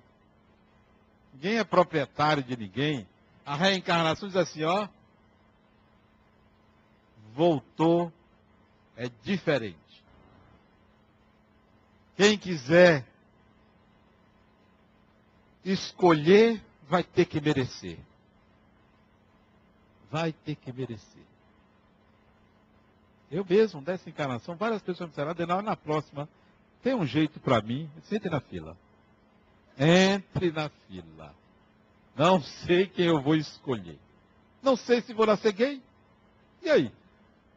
Ninguém 1.32 1.56
é 1.56 1.64
proprietário 1.64 2.42
de 2.42 2.54
ninguém. 2.58 3.08
A 3.46 3.56
reencarnação 3.56 4.28
diz 4.28 4.36
assim, 4.36 4.64
ó. 4.64 4.86
Voltou, 7.32 8.12
é 8.98 9.10
diferente. 9.22 10.04
Quem 12.18 12.36
quiser 12.36 13.06
escolher, 15.64 16.62
vai 16.86 17.02
ter 17.02 17.24
que 17.24 17.40
merecer. 17.40 17.98
Vai 20.10 20.34
ter 20.34 20.54
que 20.54 20.70
merecer. 20.70 21.27
Eu 23.30 23.44
mesmo, 23.48 23.82
dessa 23.82 24.08
encarnação, 24.08 24.56
várias 24.56 24.80
pessoas 24.82 25.08
me 25.08 25.10
disseram, 25.10 25.30
Adenal, 25.30 25.62
na 25.62 25.76
próxima, 25.76 26.28
tem 26.82 26.94
um 26.94 27.04
jeito 27.04 27.38
para 27.40 27.60
mim, 27.60 27.90
entre 28.10 28.30
na 28.30 28.40
fila. 28.40 28.76
Entre 29.78 30.50
na 30.50 30.68
fila. 30.68 31.34
Não 32.16 32.40
sei 32.42 32.86
quem 32.86 33.06
eu 33.06 33.20
vou 33.20 33.36
escolher. 33.36 33.98
Não 34.62 34.76
sei 34.76 35.00
se 35.02 35.12
vou 35.12 35.26
nascer 35.26 35.52
gay. 35.52 35.82
E 36.62 36.70
aí? 36.70 36.92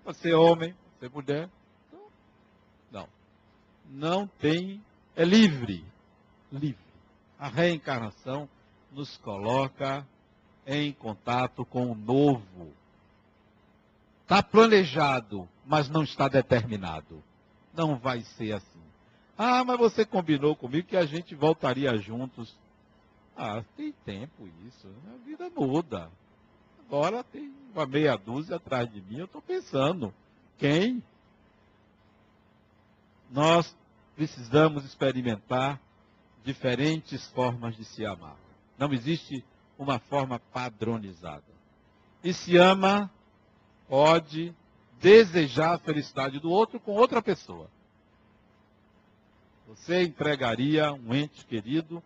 Pode 0.03 0.17
ser 0.17 0.33
homem, 0.33 0.75
ser 0.99 1.09
mulher. 1.09 1.49
Então, 1.87 2.07
não. 2.91 3.07
Não 3.89 4.27
tem. 4.27 4.83
É 5.15 5.23
livre. 5.23 5.83
Livre. 6.51 6.77
A 7.39 7.47
reencarnação 7.47 8.47
nos 8.91 9.17
coloca 9.17 10.05
em 10.65 10.93
contato 10.93 11.65
com 11.65 11.91
o 11.91 11.95
novo. 11.95 12.71
Está 14.31 14.41
planejado, 14.41 15.45
mas 15.65 15.89
não 15.89 16.03
está 16.03 16.29
determinado. 16.29 17.21
Não 17.73 17.97
vai 17.97 18.21
ser 18.21 18.53
assim. 18.53 18.81
Ah, 19.37 19.61
mas 19.65 19.77
você 19.77 20.05
combinou 20.05 20.55
comigo 20.55 20.87
que 20.87 20.95
a 20.95 21.05
gente 21.05 21.35
voltaria 21.35 21.97
juntos. 21.97 22.57
Ah, 23.35 23.61
tem 23.75 23.91
tempo 24.05 24.49
isso. 24.65 24.87
A 25.13 25.17
vida 25.25 25.49
muda. 25.49 26.09
Agora 26.79 27.25
tem 27.25 27.53
uma 27.73 27.85
meia 27.85 28.15
dúzia 28.15 28.55
atrás 28.55 28.89
de 28.89 29.01
mim. 29.01 29.17
Eu 29.17 29.25
estou 29.25 29.41
pensando. 29.41 30.13
Quem? 30.57 31.03
Nós 33.29 33.75
precisamos 34.15 34.85
experimentar 34.85 35.77
diferentes 36.41 37.27
formas 37.31 37.75
de 37.75 37.83
se 37.83 38.05
amar. 38.05 38.37
Não 38.77 38.93
existe 38.93 39.43
uma 39.77 39.99
forma 39.99 40.39
padronizada. 40.53 41.43
E 42.23 42.33
se 42.33 42.55
ama, 42.55 43.11
pode 43.91 44.55
desejar 45.01 45.73
a 45.73 45.77
felicidade 45.77 46.39
do 46.39 46.49
outro 46.49 46.79
com 46.79 46.93
outra 46.93 47.21
pessoa. 47.21 47.69
Você 49.67 50.03
entregaria 50.03 50.93
um 50.93 51.13
ente 51.13 51.45
querido 51.45 52.01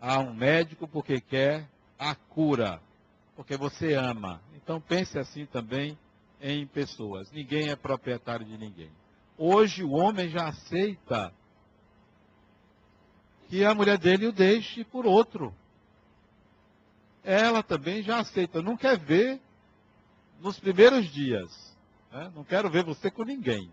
a 0.00 0.18
um 0.18 0.34
médico 0.34 0.88
porque 0.88 1.20
quer 1.20 1.68
a 1.96 2.16
cura, 2.16 2.82
porque 3.36 3.56
você 3.56 3.94
ama. 3.94 4.42
Então 4.56 4.80
pense 4.80 5.16
assim 5.16 5.46
também 5.46 5.96
em 6.40 6.66
pessoas. 6.66 7.30
Ninguém 7.30 7.70
é 7.70 7.76
proprietário 7.76 8.44
de 8.44 8.58
ninguém. 8.58 8.90
Hoje 9.38 9.84
o 9.84 9.92
homem 9.92 10.28
já 10.28 10.48
aceita 10.48 11.32
que 13.48 13.64
a 13.64 13.72
mulher 13.72 13.96
dele 13.96 14.26
o 14.26 14.32
deixe 14.32 14.82
por 14.82 15.06
outro. 15.06 15.54
Ela 17.22 17.62
também 17.62 18.02
já 18.02 18.18
aceita. 18.18 18.60
Não 18.60 18.76
quer 18.76 18.98
ver 18.98 19.40
nos 20.40 20.58
primeiros 20.58 21.06
dias. 21.10 21.76
Né? 22.12 22.30
Não 22.34 22.44
quero 22.44 22.70
ver 22.70 22.84
você 22.84 23.10
com 23.10 23.24
ninguém. 23.24 23.70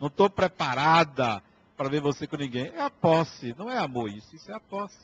Não 0.00 0.08
estou 0.08 0.28
preparada 0.28 1.42
para 1.76 1.88
ver 1.88 2.00
você 2.00 2.26
com 2.26 2.36
ninguém. 2.36 2.66
É 2.74 2.82
a 2.82 2.90
posse, 2.90 3.54
não 3.58 3.70
é 3.70 3.78
amor 3.78 4.10
isso, 4.10 4.34
isso 4.34 4.50
é 4.50 4.54
a 4.54 4.60
posse. 4.60 4.98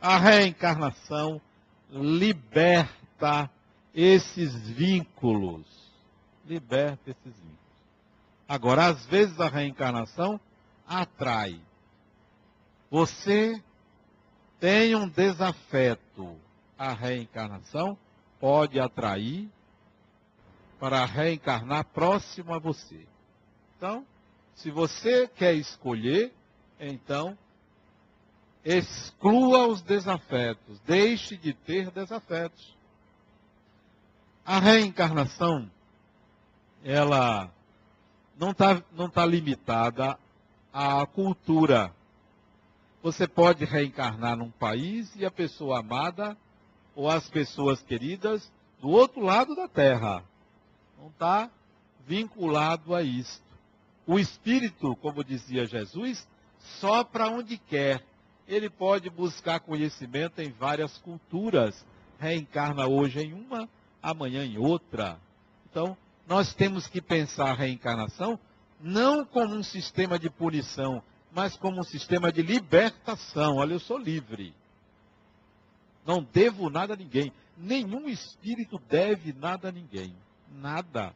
A 0.00 0.18
reencarnação 0.18 1.40
liberta 1.90 3.50
esses 3.94 4.54
vínculos. 4.68 5.66
Liberta 6.44 7.10
esses 7.10 7.34
vínculos. 7.38 7.56
Agora, 8.48 8.86
às 8.86 9.04
vezes 9.06 9.40
a 9.40 9.48
reencarnação 9.48 10.40
atrai. 10.86 11.60
Você 12.90 13.62
tem 14.60 14.94
um 14.94 15.08
desafeto. 15.08 16.36
A 16.78 16.92
reencarnação 16.92 17.98
pode 18.38 18.78
atrair 18.78 19.50
para 20.78 21.04
reencarnar 21.04 21.84
próximo 21.86 22.52
a 22.54 22.58
você. 22.58 23.06
Então, 23.76 24.06
se 24.54 24.70
você 24.70 25.28
quer 25.28 25.54
escolher, 25.54 26.32
então 26.78 27.36
exclua 28.64 29.66
os 29.66 29.80
desafetos, 29.80 30.80
deixe 30.80 31.36
de 31.36 31.52
ter 31.52 31.90
desafetos. 31.90 32.76
A 34.44 34.58
reencarnação, 34.58 35.70
ela 36.84 37.50
não 38.38 38.50
está 38.50 38.82
não 38.92 39.08
tá 39.08 39.24
limitada 39.24 40.18
à 40.72 41.06
cultura. 41.06 41.92
Você 43.02 43.26
pode 43.26 43.64
reencarnar 43.64 44.36
num 44.36 44.50
país 44.50 45.14
e 45.16 45.24
a 45.24 45.30
pessoa 45.30 45.80
amada 45.80 46.36
ou 46.94 47.08
as 47.08 47.28
pessoas 47.28 47.82
queridas 47.82 48.50
do 48.80 48.88
outro 48.88 49.20
lado 49.20 49.54
da 49.54 49.68
terra. 49.68 50.24
Não 50.98 51.08
está 51.08 51.50
vinculado 52.06 52.94
a 52.94 53.02
isto. 53.02 53.44
O 54.06 54.18
espírito, 54.18 54.94
como 54.96 55.24
dizia 55.24 55.66
Jesus, 55.66 56.26
sopra 56.80 57.28
onde 57.28 57.58
quer. 57.58 58.04
Ele 58.46 58.70
pode 58.70 59.10
buscar 59.10 59.60
conhecimento 59.60 60.40
em 60.40 60.50
várias 60.52 60.96
culturas. 60.98 61.84
Reencarna 62.18 62.86
hoje 62.86 63.20
em 63.20 63.32
uma, 63.32 63.68
amanhã 64.02 64.44
em 64.44 64.56
outra. 64.56 65.18
Então, 65.68 65.96
nós 66.26 66.54
temos 66.54 66.86
que 66.86 67.02
pensar 67.02 67.50
a 67.50 67.54
reencarnação 67.54 68.38
não 68.80 69.24
como 69.24 69.54
um 69.54 69.62
sistema 69.62 70.18
de 70.18 70.30
punição, 70.30 71.02
mas 71.32 71.56
como 71.56 71.80
um 71.80 71.84
sistema 71.84 72.30
de 72.30 72.42
libertação. 72.42 73.56
Olha, 73.56 73.72
eu 73.72 73.80
sou 73.80 73.98
livre. 73.98 74.54
Não 76.06 76.22
devo 76.22 76.70
nada 76.70 76.94
a 76.94 76.96
ninguém. 76.96 77.32
Nenhum 77.56 78.08
espírito 78.08 78.78
deve 78.88 79.32
nada 79.32 79.68
a 79.68 79.72
ninguém. 79.72 80.14
Nada. 80.50 81.14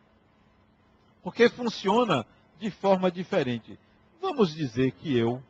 Porque 1.23 1.49
funciona 1.49 2.27
de 2.59 2.71
forma 2.71 3.11
diferente. 3.11 3.79
Vamos 4.21 4.55
dizer 4.55 4.93
que 4.93 5.17
eu 5.17 5.43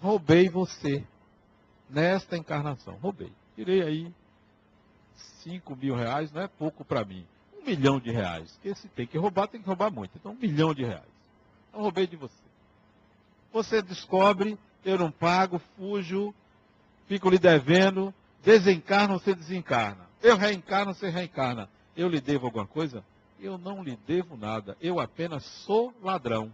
roubei 0.00 0.48
você 0.48 1.04
nesta 1.88 2.36
encarnação. 2.36 2.94
Roubei. 2.94 3.32
Tirei 3.54 3.82
aí 3.82 4.14
5 5.42 5.76
mil 5.76 5.94
reais, 5.94 6.32
não 6.32 6.42
é 6.42 6.48
pouco 6.48 6.84
para 6.84 7.04
mim. 7.04 7.26
Um 7.58 7.64
milhão 7.64 8.00
de 8.00 8.10
reais. 8.10 8.52
Porque 8.52 8.74
se 8.74 8.88
tem 8.88 9.06
que 9.06 9.18
roubar, 9.18 9.48
tem 9.48 9.60
que 9.60 9.66
roubar 9.66 9.90
muito. 9.90 10.16
Então, 10.16 10.32
um 10.32 10.36
milhão 10.36 10.74
de 10.74 10.84
reais. 10.84 11.10
Eu 11.72 11.80
roubei 11.80 12.06
de 12.06 12.16
você. 12.16 12.34
Você 13.52 13.82
descobre, 13.82 14.58
eu 14.84 14.96
não 14.96 15.10
pago, 15.10 15.60
fujo, 15.76 16.34
fico 17.06 17.28
lhe 17.28 17.38
devendo, 17.38 18.14
desencarna, 18.42 19.14
você 19.14 19.34
desencarna. 19.34 20.08
Eu 20.22 20.36
reencarno, 20.36 20.94
você 20.94 21.08
reencarna. 21.08 21.68
Eu 22.00 22.08
lhe 22.08 22.20
devo 22.20 22.46
alguma 22.46 22.66
coisa? 22.66 23.04
eu 23.42 23.56
não 23.56 23.82
lhe 23.82 23.96
devo 24.06 24.36
nada, 24.36 24.76
eu 24.80 25.00
apenas 25.00 25.44
sou 25.64 25.94
ladrão. 26.02 26.52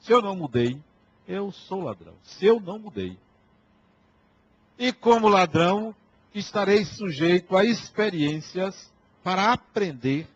Se 0.00 0.12
eu 0.12 0.20
não 0.22 0.36
mudei, 0.36 0.80
eu 1.26 1.50
sou 1.50 1.82
ladrão. 1.82 2.14
Se 2.22 2.46
eu 2.46 2.60
não 2.60 2.78
mudei. 2.78 3.18
E 4.78 4.92
como 4.92 5.28
ladrão, 5.28 5.94
estarei 6.34 6.84
sujeito 6.84 7.56
a 7.56 7.64
experiências 7.64 8.90
para 9.22 9.52
aprender 9.52 10.28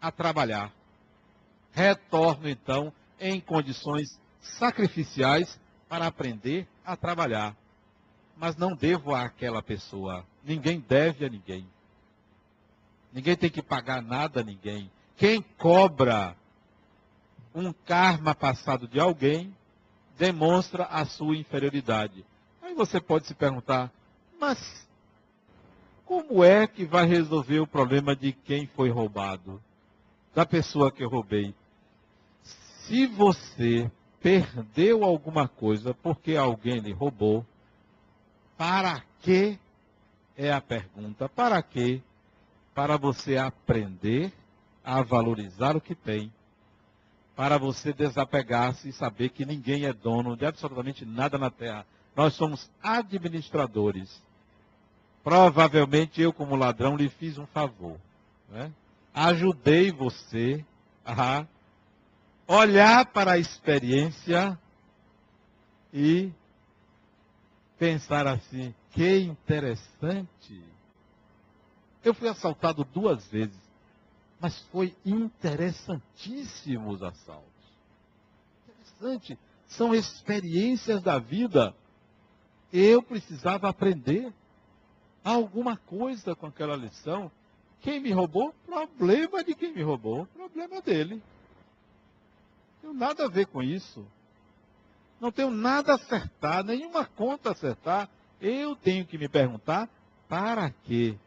a 0.00 0.10
trabalhar. 0.10 0.72
Retorno 1.72 2.48
então 2.48 2.92
em 3.20 3.40
condições 3.40 4.18
sacrificiais 4.40 5.58
para 5.88 6.06
aprender 6.06 6.66
a 6.84 6.96
trabalhar. 6.96 7.56
Mas 8.36 8.56
não 8.56 8.74
devo 8.74 9.14
àquela 9.14 9.62
pessoa. 9.62 10.24
Ninguém 10.44 10.78
deve 10.80 11.24
a 11.24 11.28
ninguém. 11.28 11.66
Ninguém 13.16 13.34
tem 13.34 13.48
que 13.48 13.62
pagar 13.62 14.02
nada 14.02 14.40
a 14.40 14.44
ninguém. 14.44 14.90
Quem 15.16 15.40
cobra 15.40 16.36
um 17.54 17.72
karma 17.72 18.34
passado 18.34 18.86
de 18.86 19.00
alguém 19.00 19.56
demonstra 20.18 20.84
a 20.84 21.02
sua 21.06 21.34
inferioridade. 21.34 22.26
Aí 22.60 22.74
você 22.74 23.00
pode 23.00 23.26
se 23.26 23.34
perguntar, 23.34 23.90
mas 24.38 24.86
como 26.04 26.44
é 26.44 26.66
que 26.66 26.84
vai 26.84 27.06
resolver 27.06 27.58
o 27.60 27.66
problema 27.66 28.14
de 28.14 28.32
quem 28.32 28.66
foi 28.66 28.90
roubado? 28.90 29.62
Da 30.34 30.44
pessoa 30.44 30.92
que 30.92 31.02
eu 31.02 31.08
roubei? 31.08 31.54
Se 32.42 33.06
você 33.06 33.90
perdeu 34.20 35.02
alguma 35.02 35.48
coisa 35.48 35.94
porque 35.94 36.36
alguém 36.36 36.80
lhe 36.80 36.92
roubou, 36.92 37.46
para 38.58 39.02
que 39.22 39.58
é 40.36 40.52
a 40.52 40.60
pergunta? 40.60 41.30
Para 41.30 41.62
que? 41.62 42.02
Para 42.76 42.98
você 42.98 43.38
aprender 43.38 44.30
a 44.84 45.00
valorizar 45.00 45.74
o 45.74 45.80
que 45.80 45.94
tem, 45.94 46.30
para 47.34 47.56
você 47.56 47.90
desapegar-se 47.90 48.90
e 48.90 48.92
saber 48.92 49.30
que 49.30 49.46
ninguém 49.46 49.86
é 49.86 49.94
dono 49.94 50.36
de 50.36 50.44
absolutamente 50.44 51.02
nada 51.06 51.38
na 51.38 51.50
terra. 51.50 51.86
Nós 52.14 52.34
somos 52.34 52.70
administradores. 52.82 54.22
Provavelmente 55.24 56.20
eu, 56.20 56.34
como 56.34 56.54
ladrão, 56.54 56.98
lhe 56.98 57.08
fiz 57.08 57.38
um 57.38 57.46
favor. 57.46 57.96
Né? 58.50 58.70
Ajudei 59.14 59.90
você 59.90 60.62
a 61.02 61.46
olhar 62.46 63.06
para 63.06 63.32
a 63.32 63.38
experiência 63.38 64.58
e 65.94 66.30
pensar 67.78 68.26
assim: 68.26 68.74
que 68.90 69.20
interessante. 69.20 70.75
Eu 72.06 72.14
fui 72.14 72.28
assaltado 72.28 72.84
duas 72.84 73.26
vezes. 73.26 73.58
Mas 74.38 74.56
foi 74.70 74.94
interessantíssimo 75.04 76.90
os 76.90 77.02
assaltos. 77.02 77.50
Interessante. 78.68 79.36
São 79.66 79.92
experiências 79.92 81.02
da 81.02 81.18
vida. 81.18 81.74
Eu 82.72 83.02
precisava 83.02 83.68
aprender 83.68 84.32
alguma 85.24 85.76
coisa 85.76 86.36
com 86.36 86.46
aquela 86.46 86.76
lição. 86.76 87.28
Quem 87.80 87.98
me 87.98 88.12
roubou? 88.12 88.54
Problema 88.64 89.42
de 89.42 89.56
quem 89.56 89.74
me 89.74 89.82
roubou. 89.82 90.26
Problema 90.26 90.80
dele. 90.80 91.20
Não 92.84 92.92
tenho 92.92 92.94
nada 92.94 93.24
a 93.24 93.28
ver 93.28 93.48
com 93.48 93.60
isso. 93.64 94.06
Não 95.20 95.32
tenho 95.32 95.50
nada 95.50 95.90
a 95.90 95.96
acertar, 95.96 96.62
nenhuma 96.62 97.04
conta 97.04 97.48
a 97.48 97.52
acertar. 97.52 98.08
Eu 98.40 98.76
tenho 98.76 99.04
que 99.04 99.18
me 99.18 99.28
perguntar 99.28 99.88
para 100.28 100.70
quê? 100.84 101.18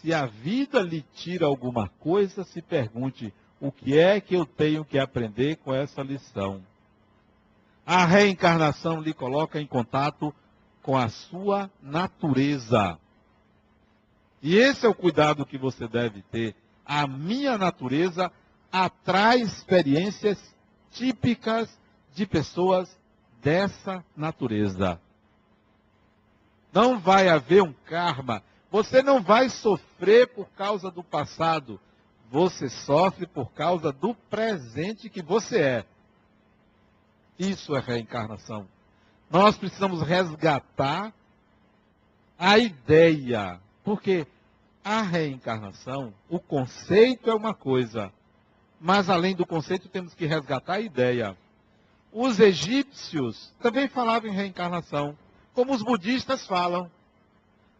Se 0.00 0.14
a 0.14 0.26
vida 0.26 0.80
lhe 0.80 1.02
tira 1.14 1.46
alguma 1.46 1.88
coisa, 1.88 2.44
se 2.44 2.62
pergunte 2.62 3.32
o 3.60 3.70
que 3.70 3.98
é 3.98 4.20
que 4.20 4.34
eu 4.34 4.46
tenho 4.46 4.84
que 4.84 4.98
aprender 4.98 5.56
com 5.56 5.74
essa 5.74 6.02
lição. 6.02 6.62
A 7.84 8.04
reencarnação 8.04 9.00
lhe 9.00 9.12
coloca 9.12 9.60
em 9.60 9.66
contato 9.66 10.34
com 10.82 10.96
a 10.96 11.08
sua 11.08 11.70
natureza. 11.82 12.98
E 14.42 14.56
esse 14.56 14.86
é 14.86 14.88
o 14.88 14.94
cuidado 14.94 15.44
que 15.44 15.58
você 15.58 15.86
deve 15.86 16.22
ter. 16.22 16.54
A 16.86 17.06
minha 17.06 17.58
natureza 17.58 18.32
atrai 18.72 19.40
experiências 19.40 20.38
típicas 20.92 21.68
de 22.14 22.26
pessoas 22.26 22.98
dessa 23.42 24.04
natureza. 24.16 25.00
Não 26.72 26.98
vai 26.98 27.28
haver 27.28 27.62
um 27.62 27.72
karma. 27.72 28.42
Você 28.70 29.02
não 29.02 29.20
vai 29.20 29.48
sofrer 29.48 30.28
por 30.28 30.48
causa 30.50 30.90
do 30.90 31.02
passado. 31.02 31.80
Você 32.30 32.68
sofre 32.68 33.26
por 33.26 33.50
causa 33.52 33.92
do 33.92 34.14
presente 34.14 35.10
que 35.10 35.20
você 35.20 35.60
é. 35.60 35.84
Isso 37.38 37.74
é 37.74 37.80
reencarnação. 37.80 38.68
Nós 39.30 39.56
precisamos 39.56 40.02
resgatar 40.02 41.12
a 42.38 42.58
ideia, 42.58 43.60
porque 43.82 44.26
a 44.84 45.02
reencarnação, 45.02 46.12
o 46.28 46.38
conceito 46.38 47.30
é 47.30 47.34
uma 47.34 47.52
coisa, 47.52 48.12
mas 48.80 49.10
além 49.10 49.34
do 49.34 49.44
conceito 49.44 49.88
temos 49.88 50.14
que 50.14 50.26
resgatar 50.26 50.74
a 50.74 50.80
ideia. 50.80 51.36
Os 52.12 52.40
egípcios 52.40 53.52
também 53.60 53.88
falavam 53.88 54.30
em 54.30 54.34
reencarnação, 54.34 55.16
como 55.54 55.72
os 55.72 55.82
budistas 55.82 56.46
falam. 56.46 56.90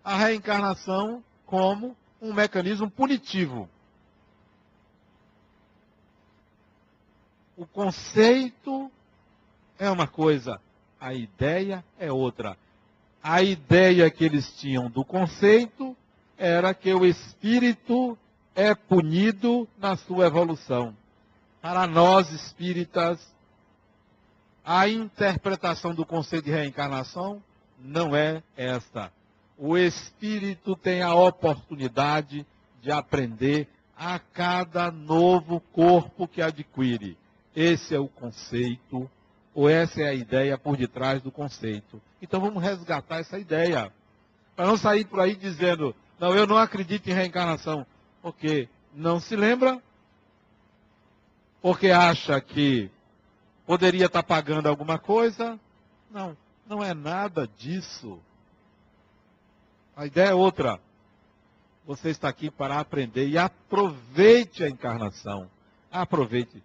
A 0.02 0.16
reencarnação 0.16 1.22
como 1.46 1.96
um 2.20 2.32
mecanismo 2.32 2.90
punitivo. 2.90 3.68
O 7.56 7.66
conceito 7.66 8.90
é 9.78 9.90
uma 9.90 10.06
coisa, 10.06 10.60
a 11.00 11.12
ideia 11.12 11.84
é 11.98 12.10
outra. 12.10 12.56
A 13.22 13.42
ideia 13.42 14.10
que 14.10 14.24
eles 14.24 14.50
tinham 14.56 14.90
do 14.90 15.04
conceito 15.04 15.94
era 16.38 16.72
que 16.72 16.92
o 16.94 17.04
espírito 17.04 18.16
é 18.54 18.74
punido 18.74 19.68
na 19.78 19.96
sua 19.96 20.26
evolução. 20.26 20.96
Para 21.60 21.86
nós 21.86 22.30
espíritas, 22.32 23.20
a 24.64 24.88
interpretação 24.88 25.94
do 25.94 26.06
conceito 26.06 26.46
de 26.46 26.50
reencarnação 26.50 27.42
não 27.78 28.16
é 28.16 28.42
esta. 28.56 29.12
O 29.62 29.76
espírito 29.76 30.74
tem 30.74 31.02
a 31.02 31.14
oportunidade 31.14 32.46
de 32.80 32.90
aprender 32.90 33.68
a 33.94 34.18
cada 34.18 34.90
novo 34.90 35.60
corpo 35.60 36.26
que 36.26 36.40
adquire. 36.40 37.18
Esse 37.54 37.94
é 37.94 37.98
o 37.98 38.08
conceito 38.08 39.10
ou 39.54 39.68
essa 39.68 40.00
é 40.00 40.08
a 40.08 40.14
ideia 40.14 40.56
por 40.56 40.78
detrás 40.78 41.20
do 41.20 41.30
conceito? 41.30 42.00
Então 42.22 42.40
vamos 42.40 42.62
resgatar 42.62 43.18
essa 43.18 43.38
ideia. 43.38 43.92
Para 44.56 44.64
não 44.66 44.78
sair 44.78 45.04
por 45.04 45.20
aí 45.20 45.36
dizendo, 45.36 45.94
não, 46.18 46.34
eu 46.34 46.46
não 46.46 46.56
acredito 46.56 47.10
em 47.10 47.12
reencarnação. 47.12 47.86
Porque 48.22 48.66
não 48.94 49.20
se 49.20 49.36
lembra? 49.36 49.78
Porque 51.60 51.90
acha 51.90 52.40
que 52.40 52.90
poderia 53.66 54.06
estar 54.06 54.22
pagando 54.22 54.70
alguma 54.70 54.98
coisa? 54.98 55.60
Não, 56.10 56.34
não 56.66 56.82
é 56.82 56.94
nada 56.94 57.46
disso. 57.58 58.18
A 60.00 60.06
ideia 60.06 60.30
é 60.30 60.34
outra. 60.34 60.80
Você 61.86 62.08
está 62.08 62.26
aqui 62.26 62.50
para 62.50 62.80
aprender 62.80 63.28
e 63.28 63.36
aproveite 63.36 64.64
a 64.64 64.68
encarnação. 64.70 65.46
Aproveite. 65.92 66.62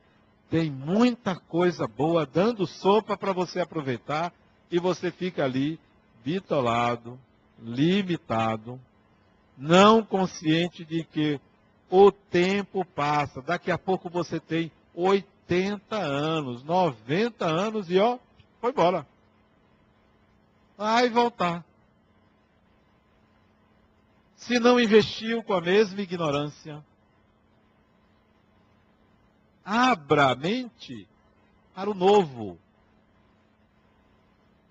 Tem 0.50 0.72
muita 0.72 1.36
coisa 1.36 1.86
boa 1.86 2.26
dando 2.26 2.66
sopa 2.66 3.18
para 3.18 3.34
você 3.34 3.60
aproveitar 3.60 4.32
e 4.72 4.80
você 4.80 5.12
fica 5.12 5.44
ali 5.44 5.78
bitolado, 6.24 7.20
limitado, 7.62 8.80
não 9.58 10.02
consciente 10.02 10.86
de 10.86 11.04
que 11.04 11.38
o 11.90 12.14
tempo 12.14 12.86
passa. 12.86 13.42
Daqui 13.42 13.70
a 13.70 13.78
pouco 13.78 14.10
você 14.10 14.40
tem 14.40 14.72
80 14.94 15.94
anos, 15.98 16.64
90 16.64 17.46
anos 17.46 17.92
e 17.92 18.00
ó, 18.00 18.18
foi 18.62 18.72
embora. 18.72 19.06
Vai 20.78 21.10
voltar. 21.10 21.66
Se 24.46 24.60
não 24.60 24.80
investiu 24.80 25.44
com 25.44 25.54
a 25.54 25.62
mesma 25.62 26.02
ignorância, 26.02 26.84
Abra 29.66 30.30
a 30.30 30.36
mente 30.36 31.08
para 31.74 31.90
o 31.90 31.96
novo. 31.96 32.60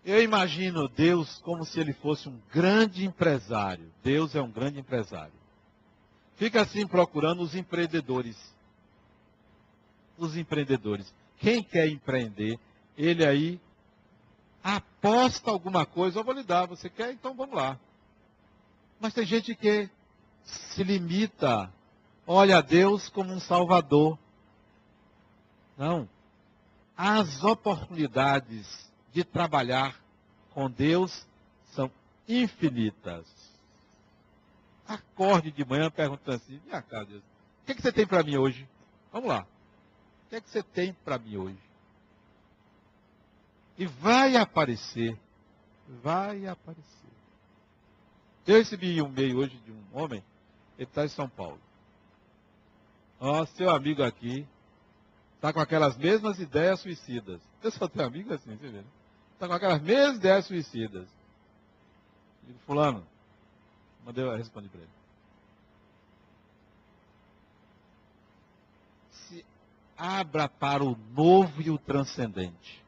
Eu 0.05 0.23
imagino 0.23 0.87
Deus 0.87 1.41
como 1.43 1.65
se 1.65 1.81
ele 1.81 1.93
fosse 1.93 2.29
um 2.29 2.39
grande 2.53 3.05
empresário. 3.05 3.93
Deus 4.05 4.37
é 4.37 4.41
um 4.41 4.51
grande 4.51 4.79
empresário. 4.79 5.33
Fica 6.37 6.63
assim 6.63 6.87
procurando 6.87 7.43
os 7.43 7.57
empreendedores. 7.57 8.37
Os 10.17 10.37
empreendedores. 10.37 11.13
Quem 11.39 11.61
quer 11.61 11.89
empreender, 11.89 12.57
ele 12.97 13.27
aí 13.27 13.61
aposta 14.63 15.51
alguma 15.51 15.85
coisa, 15.85 16.21
eu 16.21 16.25
vou 16.25 16.35
lhe 16.35 16.45
dar. 16.45 16.67
Você 16.67 16.89
quer? 16.89 17.13
Então 17.13 17.35
vamos 17.35 17.57
lá. 17.57 17.81
Mas 19.05 19.13
tem 19.13 19.27
gente 19.27 19.55
que 19.55 19.91
se 20.43 20.83
limita, 20.83 21.71
olha 22.27 22.57
a 22.57 22.61
Deus 22.63 23.11
como 23.11 23.35
um 23.35 23.39
salvador. 23.39 24.19
Não. 25.77 26.09
As 26.97 27.45
oportunidades 27.45 28.91
de 29.13 29.23
trabalhar 29.23 29.95
com 30.55 30.71
Deus 30.71 31.27
são 31.75 31.91
infinitas. 32.27 33.27
Acorde 34.89 35.51
de 35.51 35.67
manhã 35.67 35.91
perguntando 35.91 36.37
assim, 36.37 36.59
minha 36.65 36.81
cara, 36.81 37.05
Deus, 37.05 37.21
o 37.21 37.67
que, 37.67 37.73
é 37.73 37.75
que 37.75 37.83
você 37.83 37.93
tem 37.93 38.07
para 38.07 38.23
mim 38.23 38.39
hoje? 38.39 38.67
Vamos 39.13 39.29
lá. 39.29 39.43
O 40.25 40.31
que 40.31 40.37
é 40.37 40.41
que 40.41 40.49
você 40.49 40.63
tem 40.63 40.95
para 41.05 41.19
mim 41.19 41.37
hoje? 41.37 41.63
E 43.77 43.85
vai 43.85 44.35
aparecer. 44.39 45.15
Vai 46.03 46.47
aparecer. 46.47 47.04
Eu 48.47 48.57
recebi 48.57 49.01
um 49.01 49.09
e-mail 49.09 49.39
hoje 49.39 49.57
de 49.65 49.73
um 49.73 49.83
homem, 49.93 50.23
ele 50.79 50.89
está 50.89 51.05
em 51.05 51.09
São 51.09 51.29
Paulo. 51.29 51.61
Ó, 53.21 53.47
seu 53.47 53.71
amigo 53.71 54.03
aqui, 54.03 54.47
Está 55.45 55.53
com 55.53 55.61
aquelas 55.61 55.95
mesmas 55.99 56.39
ideias 56.39 56.81
suicidas. 56.81 57.39
Eu 57.63 57.71
só 57.71 57.87
tenho 57.87 58.07
amigo 58.07 58.33
assim, 58.33 58.57
você 58.57 58.67
vê. 58.67 58.83
Está 59.35 59.47
com 59.47 59.53
aquelas 59.53 59.83
mesmas 59.83 60.17
ideias 60.17 60.47
suicidas. 60.47 61.07
Digo, 62.45 62.59
fulano, 62.61 63.07
mandei 64.07 64.25
eu 64.25 64.35
responder 64.35 64.71
para 64.71 64.81
ele. 64.81 64.91
Se 69.13 69.45
abra 69.99 70.49
para 70.49 70.83
o 70.83 70.97
novo 71.15 71.61
e 71.61 71.71
o 71.71 71.77
transcendente. 71.77 72.83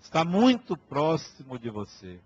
Está 0.00 0.24
muito 0.24 0.74
próximo 0.74 1.58
de 1.58 1.68
você. 1.68 2.18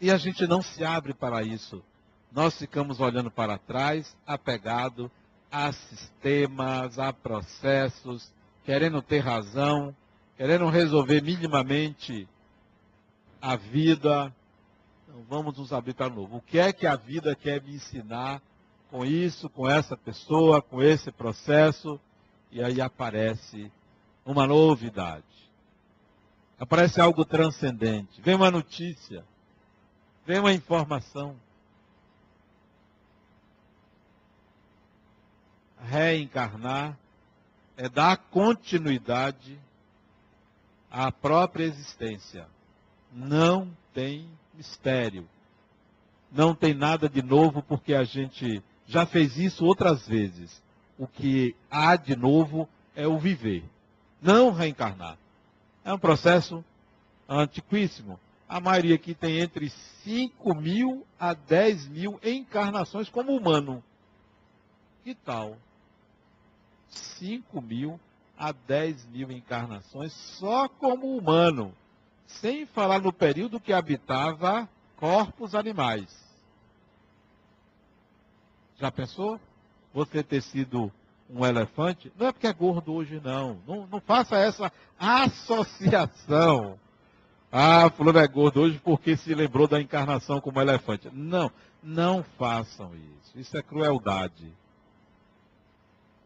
E 0.00 0.10
a 0.10 0.16
gente 0.16 0.46
não 0.46 0.62
se 0.62 0.84
abre 0.84 1.12
para 1.12 1.42
isso. 1.42 1.82
Nós 2.30 2.56
ficamos 2.56 3.00
olhando 3.00 3.30
para 3.30 3.58
trás, 3.58 4.16
apegado 4.26 5.10
a 5.50 5.72
sistemas, 5.72 6.98
a 6.98 7.12
processos, 7.12 8.32
querendo 8.64 9.00
ter 9.00 9.20
razão, 9.20 9.94
querendo 10.36 10.68
resolver 10.68 11.22
minimamente 11.22 12.28
a 13.40 13.56
vida. 13.56 14.32
Então, 15.02 15.24
vamos 15.28 15.56
nos 15.56 15.72
abrir 15.72 15.94
para 15.94 16.10
novo. 16.10 16.36
O 16.36 16.42
que 16.42 16.58
é 16.58 16.72
que 16.72 16.86
a 16.86 16.94
vida 16.94 17.34
quer 17.34 17.62
me 17.62 17.74
ensinar 17.74 18.42
com 18.90 19.04
isso, 19.04 19.48
com 19.48 19.68
essa 19.68 19.96
pessoa, 19.96 20.60
com 20.62 20.82
esse 20.82 21.10
processo? 21.10 21.98
E 22.52 22.62
aí 22.62 22.80
aparece 22.80 23.72
uma 24.24 24.46
novidade. 24.46 25.24
Aparece 26.58 27.00
algo 27.00 27.24
transcendente. 27.24 28.20
Vem 28.20 28.34
uma 28.34 28.50
notícia. 28.50 29.24
Vem 30.28 30.40
uma 30.40 30.52
informação. 30.52 31.34
reencarnar 35.80 36.98
é 37.78 37.88
dar 37.88 38.18
continuidade 38.18 39.58
à 40.90 41.10
própria 41.10 41.64
existência. 41.64 42.46
Não 43.10 43.74
tem 43.94 44.28
mistério. 44.52 45.26
Não 46.30 46.54
tem 46.54 46.74
nada 46.74 47.08
de 47.08 47.22
novo 47.22 47.62
porque 47.62 47.94
a 47.94 48.04
gente 48.04 48.62
já 48.86 49.06
fez 49.06 49.38
isso 49.38 49.64
outras 49.64 50.06
vezes. 50.06 50.62
o 50.98 51.06
que 51.06 51.56
há 51.70 51.96
de 51.96 52.14
novo 52.14 52.68
é 52.94 53.06
o 53.06 53.18
viver, 53.18 53.64
não 54.20 54.52
reencarnar. 54.52 55.16
É 55.82 55.90
um 55.90 55.98
processo 55.98 56.62
antiquíssimo. 57.26 58.20
A 58.48 58.60
maioria 58.60 58.94
aqui 58.94 59.14
tem 59.14 59.40
entre 59.40 59.68
5 60.04 60.54
mil 60.54 61.06
a 61.20 61.34
10 61.34 61.88
mil 61.88 62.18
encarnações 62.22 63.10
como 63.10 63.36
humano. 63.36 63.84
Que 65.04 65.14
tal? 65.14 65.56
5 66.88 67.60
mil 67.60 68.00
a 68.38 68.52
10 68.52 69.06
mil 69.06 69.30
encarnações 69.30 70.12
só 70.38 70.68
como 70.68 71.16
humano, 71.16 71.74
sem 72.26 72.64
falar 72.66 73.00
no 73.00 73.12
período 73.12 73.60
que 73.60 73.72
habitava 73.72 74.68
corpos 74.96 75.54
animais. 75.54 76.08
Já 78.78 78.90
pensou? 78.90 79.38
Você 79.92 80.22
ter 80.22 80.40
sido 80.42 80.90
um 81.28 81.44
elefante? 81.44 82.12
Não 82.16 82.28
é 82.28 82.32
porque 82.32 82.46
é 82.46 82.52
gordo 82.52 82.94
hoje, 82.94 83.20
não. 83.22 83.60
Não, 83.66 83.86
não 83.88 84.00
faça 84.00 84.36
essa 84.36 84.72
associação. 84.98 86.78
Ah, 87.50 87.90
fulano 87.90 88.18
é 88.18 88.28
gordo 88.28 88.60
hoje 88.60 88.78
porque 88.84 89.16
se 89.16 89.34
lembrou 89.34 89.66
da 89.66 89.80
encarnação 89.80 90.40
como 90.40 90.60
elefante. 90.60 91.08
Não, 91.12 91.50
não 91.82 92.22
façam 92.36 92.92
isso. 92.94 93.38
Isso 93.38 93.56
é 93.56 93.62
crueldade. 93.62 94.52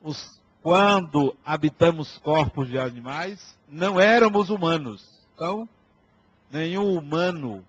Os, 0.03 0.41
quando 0.63 1.37
habitamos 1.45 2.19
corpos 2.19 2.69
de 2.69 2.79
animais, 2.79 3.57
não 3.69 4.01
éramos 4.01 4.51
humanos. 4.51 5.09
Então, 5.35 5.69
nenhum 6.51 6.97
humano 6.97 7.65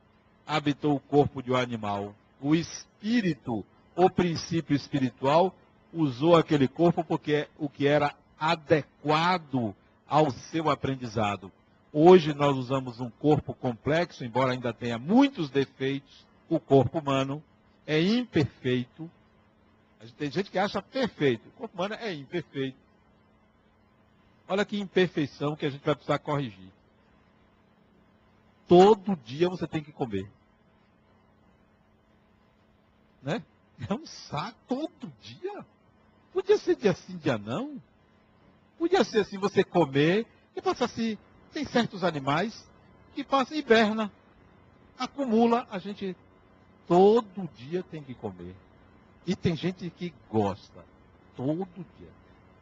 habitou 0.48 0.96
o 0.96 1.00
corpo 1.00 1.42
de 1.42 1.52
um 1.52 1.56
animal. 1.56 2.16
O 2.42 2.56
espírito, 2.56 3.64
o 3.96 4.10
princípio 4.10 4.76
espiritual, 4.76 5.56
usou 5.94 6.36
aquele 6.36 6.68
corpo 6.68 7.04
porque 7.04 7.34
é 7.34 7.48
o 7.58 7.70
que 7.70 7.86
era 7.86 8.16
adequado 8.40 9.76
ao 10.08 10.32
seu 10.32 10.70
aprendizado. 10.70 11.52
Hoje 11.96 12.34
nós 12.34 12.58
usamos 12.58 13.00
um 13.00 13.10
corpo 13.12 13.54
complexo, 13.54 14.26
embora 14.26 14.54
ainda 14.54 14.74
tenha 14.74 14.98
muitos 14.98 15.52
defeitos. 15.52 16.26
O 16.50 16.60
corpo 16.60 16.98
humano 16.98 17.42
é 17.86 18.02
imperfeito. 18.02 19.10
Tem 20.18 20.32
gente 20.32 20.50
que 20.50 20.58
acha 20.58 20.82
perfeito. 20.82 21.48
O 21.50 21.52
corpo 21.52 21.76
humano 21.76 21.94
é 21.94 22.12
imperfeito. 22.12 22.78
Olha 24.48 24.66
que 24.66 24.80
imperfeição 24.80 25.56
que 25.56 25.68
a 25.68 25.70
gente 25.70 25.86
vai 25.86 25.94
precisar 25.94 26.18
corrigir. 26.18 26.72
Todo 28.68 29.16
dia 29.18 29.48
você 29.48 29.68
tem 29.68 29.84
que 29.84 29.92
comer. 29.92 30.28
Né? 33.22 33.44
É 33.88 33.94
um 33.94 34.06
saco 34.06 34.58
todo 34.68 35.14
dia. 35.22 35.64
Podia 36.32 36.58
ser 36.58 36.76
dia 36.76 36.96
sim, 36.96 37.18
dia 37.18 37.38
não. 37.38 37.80
Podia 38.80 39.04
ser 39.04 39.20
assim, 39.20 39.38
você 39.38 39.64
comer 39.64 40.26
e 40.56 40.62
passar 40.62 40.86
assim, 40.86 41.18
tem 41.54 41.66
certos 41.66 42.04
animais 42.04 42.68
que 43.14 43.24
passam 43.24 43.56
hiberna, 43.56 44.12
acumula, 44.98 45.68
a 45.70 45.78
gente 45.78 46.16
todo 46.88 47.50
dia 47.56 47.84
tem 47.84 48.04
que 48.04 48.14
comer. 48.14 48.56
E 49.26 49.36
tem 49.36 49.56
gente 49.56 49.90
que 49.90 50.14
gosta, 50.30 50.84
todo 51.36 51.68
dia. 51.98 52.10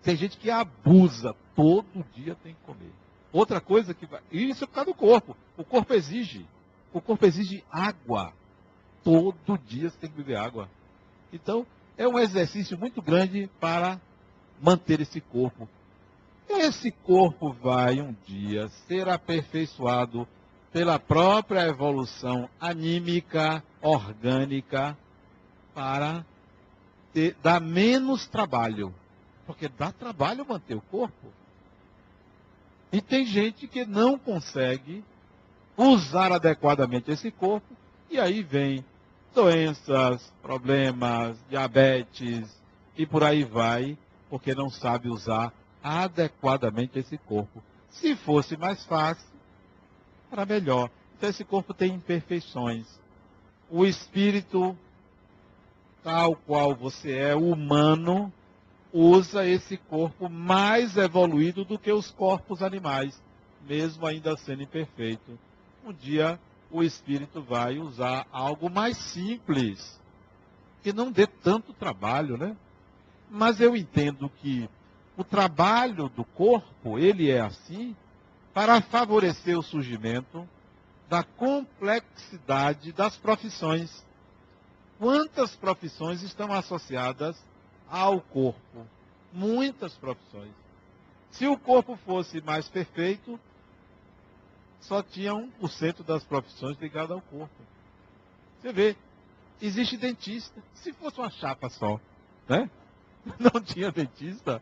Tem 0.04 0.16
gente 0.16 0.38
que 0.38 0.50
abusa, 0.50 1.36
todo 1.56 2.06
dia 2.14 2.36
tem 2.44 2.54
que 2.54 2.60
comer. 2.66 2.92
Outra 3.32 3.62
coisa 3.62 3.94
que 3.94 4.06
vai. 4.06 4.22
Isso 4.32 4.64
é 4.64 4.68
por 4.68 4.74
causa 4.74 4.92
do 4.92 4.96
corpo. 4.96 5.38
O 5.58 5.64
corpo 5.64 5.94
exige. 5.94 6.46
O 6.94 7.00
corpo 7.00 7.26
exige 7.26 7.64
água. 7.72 8.34
Todo 9.04 9.58
dia 9.66 9.90
você 9.90 9.98
tem 9.98 10.10
que 10.10 10.18
beber 10.18 10.36
água. 10.36 10.70
Então, 11.32 11.66
é 11.98 12.08
um 12.08 12.20
exercício 12.20 12.78
muito 12.78 13.02
grande 13.02 13.50
para 13.60 14.00
manter 14.62 15.00
esse 15.00 15.22
corpo 15.22 15.68
esse 16.60 16.92
corpo 16.92 17.52
vai 17.54 18.02
um 18.02 18.16
dia 18.26 18.70
ser 18.88 19.08
aperfeiçoado 19.10 20.28
pela 20.72 20.98
própria 20.98 21.68
evolução 21.68 22.50
anímica, 22.60 23.64
orgânica, 23.82 24.98
para 25.74 26.26
ter, 27.14 27.36
dar 27.42 27.60
menos 27.60 28.28
trabalho. 28.28 28.94
Porque 29.46 29.68
dá 29.68 29.92
trabalho 29.92 30.46
manter 30.48 30.76
o 30.76 30.82
corpo. 30.82 31.28
E 32.92 33.02
tem 33.02 33.26
gente 33.26 33.68
que 33.68 33.86
não 33.86 34.18
consegue 34.18 35.04
usar 35.78 36.32
adequadamente 36.32 37.12
esse 37.12 37.32
corpo, 37.32 37.76
e 38.10 38.20
aí 38.20 38.44
vem 38.44 38.84
doenças, 39.34 40.32
problemas, 40.42 41.38
diabetes, 41.50 42.50
e 42.98 43.06
por 43.06 43.24
aí 43.24 43.44
vai, 43.44 43.98
porque 44.30 44.54
não 44.54 44.70
sabe 44.70 45.10
usar 45.10 45.54
adequadamente 45.84 47.00
esse 47.00 47.18
corpo. 47.18 47.62
Se 47.90 48.16
fosse 48.16 48.56
mais 48.58 48.86
fácil, 48.86 49.28
era 50.32 50.46
melhor. 50.46 50.90
Então 51.18 51.30
esse 51.30 51.44
corpo 51.44 51.74
tem 51.74 51.94
imperfeições. 51.94 52.88
O 53.70 53.86
espírito, 53.86 54.78
tal 56.04 56.36
qual 56.36 56.76
você 56.76 57.12
é, 57.12 57.36
humano, 57.36 58.32
usa 58.94 59.46
esse 59.46 59.78
corpo 59.78 60.30
mais 60.30 60.98
evoluído 60.98 61.64
do 61.64 61.80
que 61.80 61.92
os 61.92 62.12
corpos 62.12 62.62
animais, 62.62 63.22
mesmo 63.68 64.06
ainda 64.06 64.36
sendo 64.38 64.64
imperfeito. 64.64 65.38
Um 65.86 65.94
dia 65.94 66.40
o 66.70 66.84
espírito 66.84 67.42
vai 67.42 67.78
usar 67.78 68.26
algo 68.32 68.70
mais 68.70 68.98
simples, 68.98 70.00
que 70.82 70.94
não 70.94 71.12
dê 71.12 71.28
tanto 71.28 71.74
trabalho, 71.74 72.38
né? 72.38 72.56
Mas 73.30 73.60
eu 73.60 73.76
entendo 73.76 74.30
que 74.42 74.70
o 75.18 75.24
trabalho 75.24 76.10
do 76.10 76.24
corpo, 76.24 76.98
ele 76.98 77.30
é 77.30 77.42
assim, 77.42 77.96
para 78.54 78.82
favorecer 78.82 79.58
o 79.58 79.64
surgimento 79.64 80.48
da 81.10 81.24
complexidade 81.24 82.92
das 82.92 83.18
profissões. 83.18 84.06
Quantas 84.98 85.56
profissões 85.56 86.22
estão 86.22 86.52
associadas 86.54 87.38
ao 87.90 88.22
corpo? 88.22 88.88
Muitas 89.34 89.94
profissões. 89.96 90.52
Se 91.32 91.48
o 91.48 91.58
corpo 91.58 91.98
fosse 92.06 92.42
mais 92.42 92.68
perfeito, 92.68 93.40
só 94.82 95.02
tinha 95.02 95.34
1% 95.34 96.04
das 96.04 96.24
profissões 96.24 96.78
ligadas 96.80 97.12
ao 97.12 97.22
corpo. 97.22 97.56
Você 98.62 98.74
vê, 98.74 98.96
existe 99.62 99.98
dentista. 99.98 100.62
Se 100.76 100.92
fosse 100.94 101.20
uma 101.20 101.30
chapa 101.30 101.70
só, 101.70 102.00
né? 102.48 102.70
Não 103.40 103.62
tinha 103.62 103.92
dentista, 103.92 104.62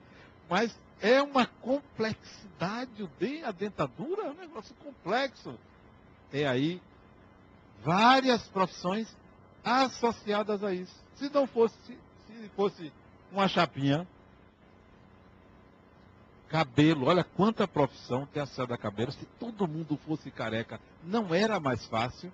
mas 0.50 0.76
é 1.02 1.22
uma 1.22 1.46
complexidade. 1.46 3.10
A 3.46 3.52
dentadura 3.52 4.24
é 4.24 4.30
um 4.32 4.34
negócio 4.34 4.76
complexo. 4.76 5.58
Tem 6.32 6.46
aí 6.46 6.82
várias 7.84 8.48
profissões 8.48 9.16
associadas 9.64 10.64
a 10.64 10.74
isso. 10.74 10.94
Se 11.16 11.30
não 11.30 11.48
fosse, 11.48 11.76
se 11.86 12.50
fosse 12.56 12.92
uma 13.32 13.48
chapinha, 13.48 14.08
cabelo, 16.50 17.06
olha 17.06 17.24
quanta 17.24 17.68
profissão 17.68 18.26
tem 18.26 18.42
associada 18.42 18.74
a 18.74 18.78
cabelo. 18.78 19.12
Se 19.12 19.26
todo 19.40 19.68
mundo 19.68 19.98
fosse 20.06 20.32
careca, 20.32 20.80
não 21.04 21.34
era 21.34 21.60
mais 21.60 21.86
fácil. 21.86 22.32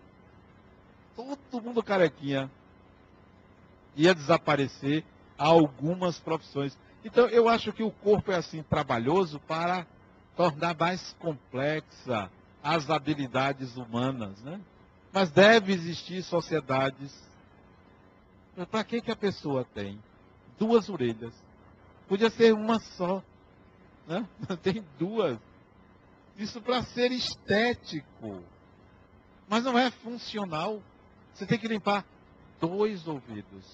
Todo 1.15 1.61
mundo 1.61 1.83
carequinha 1.83 2.49
ia 3.95 4.13
desaparecer 4.13 5.03
algumas 5.37 6.19
profissões. 6.19 6.77
Então, 7.05 7.27
eu 7.27 7.47
acho 7.47 7.71
que 7.71 7.83
o 7.83 7.91
corpo 7.91 8.31
é 8.31 8.35
assim 8.35 8.63
trabalhoso 8.63 9.39
para 9.41 9.85
tornar 10.35 10.75
mais 10.75 11.13
complexa 11.19 12.31
as 12.63 12.89
habilidades 12.89 13.77
humanas, 13.77 14.41
né? 14.41 14.59
Mas 15.13 15.29
deve 15.29 15.71
existir 15.71 16.23
sociedades. 16.23 17.13
Para 18.71 18.83
que, 18.83 19.01
que 19.01 19.11
a 19.11 19.15
pessoa 19.15 19.63
tem? 19.63 20.01
Duas 20.57 20.89
orelhas. 20.89 21.31
Podia 22.07 22.31
ser 22.31 22.55
uma 22.55 22.79
só. 22.79 23.21
Né? 24.07 24.27
Tem 24.63 24.83
duas. 24.97 25.37
Isso 26.37 26.59
para 26.59 26.83
ser 26.83 27.11
estético. 27.11 28.43
Mas 29.47 29.63
não 29.63 29.77
é 29.77 29.91
funcional. 29.91 30.81
Você 31.33 31.45
tem 31.45 31.59
que 31.59 31.67
limpar 31.67 32.03
dois 32.59 33.07
ouvidos. 33.07 33.65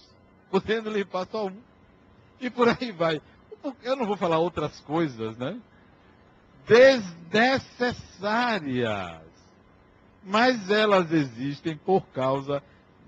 Podendo 0.50 0.90
limpar 0.90 1.28
só 1.28 1.48
um. 1.48 1.71
E 2.42 2.50
por 2.50 2.68
aí 2.68 2.92
vai. 2.92 3.22
Eu 3.84 3.96
não 3.96 4.08
vou 4.08 4.18
falar 4.18 4.40
outras 4.40 4.80
coisas, 4.82 5.38
né? 5.38 5.58
Desnecessárias. 6.68 9.22
Mas 10.24 10.70
elas 10.70 11.12
existem 11.12 11.78
por 11.78 12.02
causa 12.08 12.62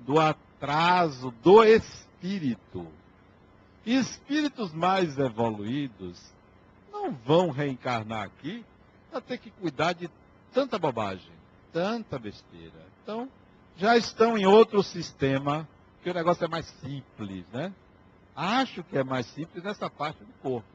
do 0.05 0.19
atraso 0.19 1.31
do 1.43 1.63
espírito. 1.63 2.87
Espíritos 3.85 4.71
mais 4.71 5.17
evoluídos 5.17 6.21
não 6.91 7.11
vão 7.11 7.49
reencarnar 7.49 8.23
aqui 8.23 8.63
para 9.11 9.19
ter 9.19 9.39
que 9.39 9.51
cuidar 9.51 9.93
de 9.93 10.09
tanta 10.53 10.77
bobagem, 10.77 11.31
tanta 11.71 12.17
besteira. 12.17 12.85
Então, 13.01 13.27
já 13.75 13.97
estão 13.97 14.37
em 14.37 14.45
outro 14.45 14.83
sistema, 14.83 15.67
que 16.03 16.09
o 16.09 16.13
negócio 16.13 16.45
é 16.45 16.47
mais 16.47 16.65
simples, 16.81 17.45
né? 17.51 17.73
Acho 18.35 18.83
que 18.83 18.97
é 18.97 19.03
mais 19.03 19.25
simples 19.27 19.63
nessa 19.63 19.89
parte 19.89 20.23
do 20.23 20.33
corpo. 20.41 20.67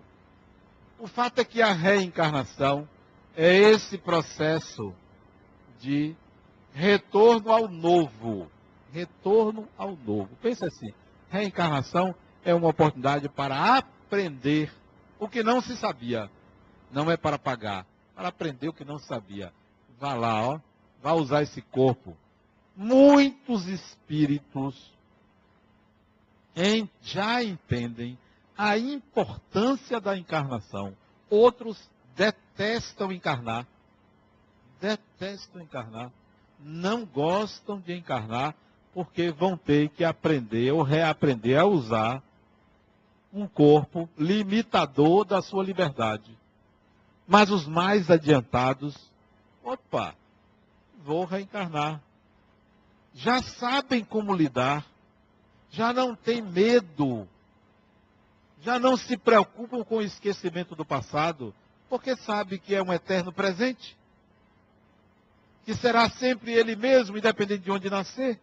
O 0.98 1.06
fato 1.06 1.40
é 1.40 1.44
que 1.44 1.60
a 1.60 1.72
reencarnação 1.72 2.88
é 3.36 3.56
esse 3.56 3.98
processo 3.98 4.94
de 5.80 6.14
retorno 6.72 7.50
ao 7.50 7.68
novo. 7.68 8.50
Retorno 8.92 9.68
ao 9.76 9.96
novo. 9.96 10.30
Pense 10.40 10.64
assim: 10.64 10.92
reencarnação 11.28 12.14
é 12.44 12.54
uma 12.54 12.68
oportunidade 12.68 13.28
para 13.28 13.76
aprender 13.76 14.72
o 15.18 15.28
que 15.28 15.42
não 15.42 15.60
se 15.60 15.76
sabia. 15.76 16.30
Não 16.90 17.10
é 17.10 17.16
para 17.16 17.38
pagar, 17.38 17.84
para 18.14 18.28
aprender 18.28 18.68
o 18.68 18.72
que 18.72 18.84
não 18.84 18.98
sabia. 18.98 19.52
Vá 20.00 20.14
lá, 20.14 20.42
ó, 20.42 20.60
vá 21.02 21.12
usar 21.12 21.42
esse 21.42 21.60
corpo. 21.60 22.16
Muitos 22.74 23.66
espíritos 23.66 24.96
em, 26.58 26.90
já 27.00 27.42
entendem 27.42 28.18
a 28.56 28.76
importância 28.76 30.00
da 30.00 30.18
encarnação. 30.18 30.92
Outros 31.30 31.88
detestam 32.16 33.12
encarnar. 33.12 33.64
Detestam 34.80 35.62
encarnar. 35.62 36.10
Não 36.58 37.06
gostam 37.06 37.78
de 37.78 37.94
encarnar 37.94 38.56
porque 38.92 39.30
vão 39.30 39.56
ter 39.56 39.90
que 39.90 40.02
aprender 40.02 40.72
ou 40.72 40.82
reaprender 40.82 41.60
a 41.60 41.64
usar 41.64 42.20
um 43.32 43.46
corpo 43.46 44.08
limitador 44.18 45.24
da 45.24 45.40
sua 45.40 45.62
liberdade. 45.62 46.36
Mas 47.26 47.50
os 47.50 47.66
mais 47.66 48.10
adiantados, 48.10 48.96
opa, 49.62 50.16
vou 51.04 51.24
reencarnar. 51.24 52.00
Já 53.14 53.40
sabem 53.42 54.02
como 54.02 54.34
lidar, 54.34 54.84
já 55.70 55.92
não 55.92 56.14
têm 56.14 56.42
medo, 56.42 57.28
já 58.62 58.78
não 58.78 58.96
se 58.96 59.16
preocupam 59.16 59.84
com 59.84 59.96
o 59.96 60.02
esquecimento 60.02 60.74
do 60.74 60.84
passado, 60.84 61.54
porque 61.88 62.16
sabe 62.16 62.58
que 62.58 62.74
é 62.74 62.82
um 62.82 62.92
eterno 62.92 63.32
presente, 63.32 63.96
que 65.64 65.74
será 65.74 66.08
sempre 66.10 66.52
ele 66.52 66.74
mesmo, 66.74 67.16
independente 67.18 67.64
de 67.64 67.70
onde 67.70 67.90
nascer. 67.90 68.38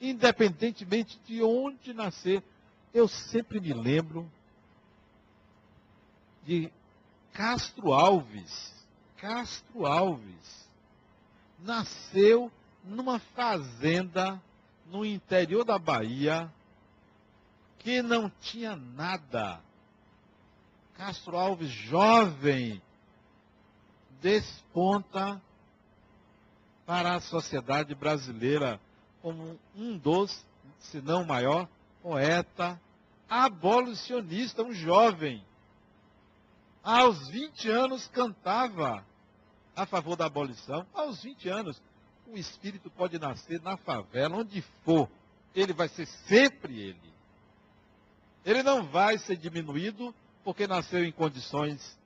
Independentemente 0.00 1.18
de 1.26 1.42
onde 1.42 1.92
nascer, 1.92 2.42
eu 2.94 3.08
sempre 3.08 3.60
me 3.60 3.72
lembro 3.72 4.30
de 6.46 6.70
Castro 7.32 7.92
Alves. 7.92 8.72
Castro 9.18 9.86
Alves 9.86 10.68
nasceu 11.58 12.50
numa 12.84 13.18
fazenda 13.18 14.40
no 14.90 15.04
interior 15.04 15.64
da 15.64 15.78
Bahia 15.78 16.52
que 17.78 18.02
não 18.02 18.30
tinha 18.40 18.74
nada. 18.76 19.60
Castro 20.94 21.36
Alves, 21.36 21.70
jovem, 21.70 22.82
desponta 24.20 25.40
para 26.84 27.14
a 27.14 27.20
sociedade 27.20 27.94
brasileira 27.94 28.80
como 29.22 29.58
um 29.76 29.96
dos, 29.96 30.44
se 30.78 31.00
não 31.00 31.24
maior, 31.24 31.68
poeta 32.02 32.80
abolicionista, 33.28 34.62
um 34.62 34.72
jovem. 34.72 35.44
Aos 36.82 37.28
20 37.28 37.68
anos 37.70 38.08
cantava 38.08 39.04
a 39.76 39.86
favor 39.86 40.16
da 40.16 40.26
abolição. 40.26 40.86
Aos 40.94 41.22
20 41.22 41.48
anos, 41.48 41.80
o 42.32 42.36
espírito 42.36 42.90
pode 42.90 43.18
nascer 43.18 43.60
na 43.62 43.76
favela, 43.76 44.36
onde 44.36 44.62
for. 44.84 45.08
Ele 45.54 45.72
vai 45.72 45.88
ser 45.88 46.06
sempre 46.26 46.78
ele. 46.78 47.12
Ele 48.44 48.62
não 48.62 48.84
vai 48.84 49.18
ser 49.18 49.36
diminuído 49.36 50.14
porque 50.44 50.66
nasceu 50.66 51.04
em 51.04 51.12
condições 51.12 51.98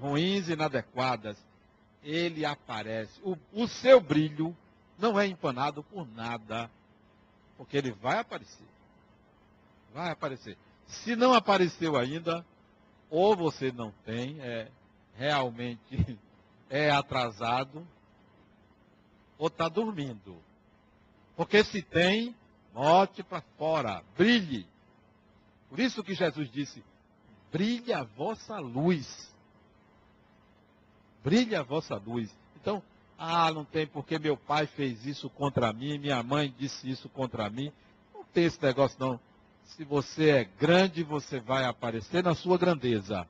ruins 0.00 0.48
e 0.48 0.52
inadequadas. 0.52 1.36
Ele 2.02 2.44
aparece. 2.44 3.20
O, 3.22 3.36
o 3.52 3.68
seu 3.68 4.00
brilho 4.00 4.56
não 4.98 5.18
é 5.18 5.26
empanado 5.26 5.82
por 5.82 6.06
nada, 6.14 6.70
porque 7.56 7.76
ele 7.76 7.92
vai 7.92 8.18
aparecer. 8.18 8.66
Vai 9.92 10.10
aparecer. 10.10 10.56
Se 10.86 11.16
não 11.16 11.32
apareceu 11.32 11.96
ainda, 11.96 12.44
ou 13.10 13.36
você 13.36 13.70
não 13.72 13.92
tem, 14.04 14.40
é 14.40 14.68
realmente 15.16 16.18
é 16.70 16.90
atrasado, 16.90 17.86
ou 19.42 19.48
está 19.48 19.68
dormindo. 19.68 20.36
Porque 21.34 21.64
se 21.64 21.82
tem, 21.82 22.32
note 22.72 23.24
para 23.24 23.40
fora, 23.58 24.00
brilhe. 24.16 24.64
Por 25.68 25.80
isso 25.80 26.04
que 26.04 26.14
Jesus 26.14 26.48
disse: 26.48 26.80
brilhe 27.50 27.92
a 27.92 28.04
vossa 28.04 28.60
luz. 28.60 29.34
Brilhe 31.24 31.56
a 31.56 31.62
vossa 31.64 31.96
luz. 31.96 32.32
Então, 32.54 32.80
ah, 33.18 33.50
não 33.50 33.64
tem 33.64 33.84
porque 33.84 34.16
meu 34.16 34.36
pai 34.36 34.68
fez 34.68 35.04
isso 35.04 35.28
contra 35.28 35.72
mim, 35.72 35.98
minha 35.98 36.22
mãe 36.22 36.54
disse 36.56 36.88
isso 36.88 37.08
contra 37.08 37.50
mim. 37.50 37.72
Não 38.14 38.22
tem 38.22 38.44
esse 38.44 38.62
negócio 38.62 38.96
não. 39.00 39.18
Se 39.64 39.82
você 39.82 40.30
é 40.30 40.44
grande, 40.44 41.02
você 41.02 41.40
vai 41.40 41.64
aparecer 41.64 42.22
na 42.22 42.36
sua 42.36 42.56
grandeza. 42.56 43.26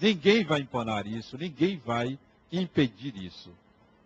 Ninguém 0.00 0.46
vai 0.46 0.60
empanar 0.60 1.06
isso, 1.06 1.36
ninguém 1.36 1.76
vai 1.76 2.18
impedir 2.50 3.14
isso. 3.22 3.54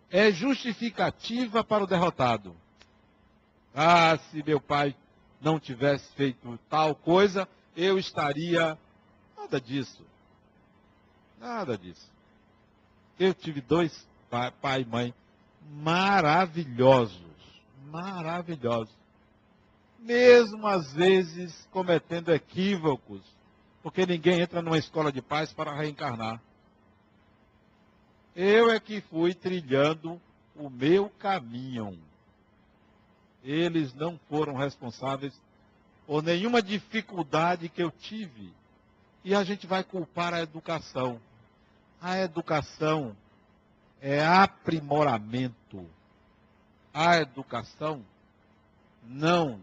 É 0.09 0.31
justificativa 0.31 1.63
para 1.63 1.83
o 1.83 1.87
derrotado. 1.87 2.55
Ah, 3.73 4.17
se 4.29 4.43
meu 4.43 4.61
pai 4.61 4.95
não 5.41 5.59
tivesse 5.59 6.13
feito 6.15 6.57
tal 6.69 6.95
coisa, 6.95 7.47
eu 7.75 7.97
estaria. 7.97 8.77
Nada 9.37 9.59
disso. 9.59 10.05
Nada 11.39 11.77
disso. 11.77 12.09
Eu 13.19 13.33
tive 13.33 13.61
dois 13.61 14.07
pai, 14.29 14.51
pai 14.61 14.81
e 14.81 14.85
mãe 14.85 15.13
maravilhosos. 15.69 17.21
Maravilhosos 17.91 19.05
mesmo 20.05 20.67
às 20.67 20.93
vezes 20.93 21.67
cometendo 21.71 22.31
equívocos, 22.31 23.21
porque 23.81 24.05
ninguém 24.05 24.39
entra 24.39 24.61
numa 24.61 24.77
escola 24.77 25.11
de 25.11 25.21
paz 25.21 25.51
para 25.51 25.75
reencarnar. 25.75 26.39
Eu 28.35 28.69
é 28.69 28.79
que 28.79 28.99
fui 28.99 29.33
trilhando 29.33 30.19
o 30.55 30.69
meu 30.69 31.09
caminho. 31.09 31.97
Eles 33.43 33.93
não 33.93 34.19
foram 34.29 34.55
responsáveis 34.55 35.33
por 36.05 36.21
nenhuma 36.21 36.61
dificuldade 36.61 37.69
que 37.69 37.81
eu 37.81 37.89
tive. 37.91 38.51
E 39.23 39.33
a 39.33 39.43
gente 39.43 39.65
vai 39.65 39.83
culpar 39.83 40.33
a 40.33 40.41
educação. 40.41 41.19
A 42.01 42.19
educação 42.19 43.15
é 44.01 44.23
aprimoramento. 44.23 45.87
A 46.93 47.17
educação 47.17 48.05
não 49.03 49.61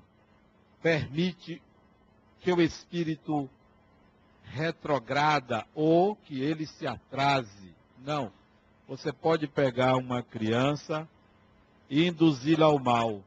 permite 0.80 1.60
que 2.40 2.52
o 2.52 2.60
espírito 2.60 3.48
retrograda 4.44 5.66
ou 5.74 6.16
que 6.16 6.40
ele 6.40 6.66
se 6.66 6.86
atrase. 6.86 7.74
Não. 7.98 8.32
Você 8.92 9.10
pode 9.10 9.46
pegar 9.46 9.96
uma 9.96 10.22
criança 10.22 11.08
e 11.88 12.06
induzi-la 12.06 12.66
ao 12.66 12.78
mal. 12.78 13.24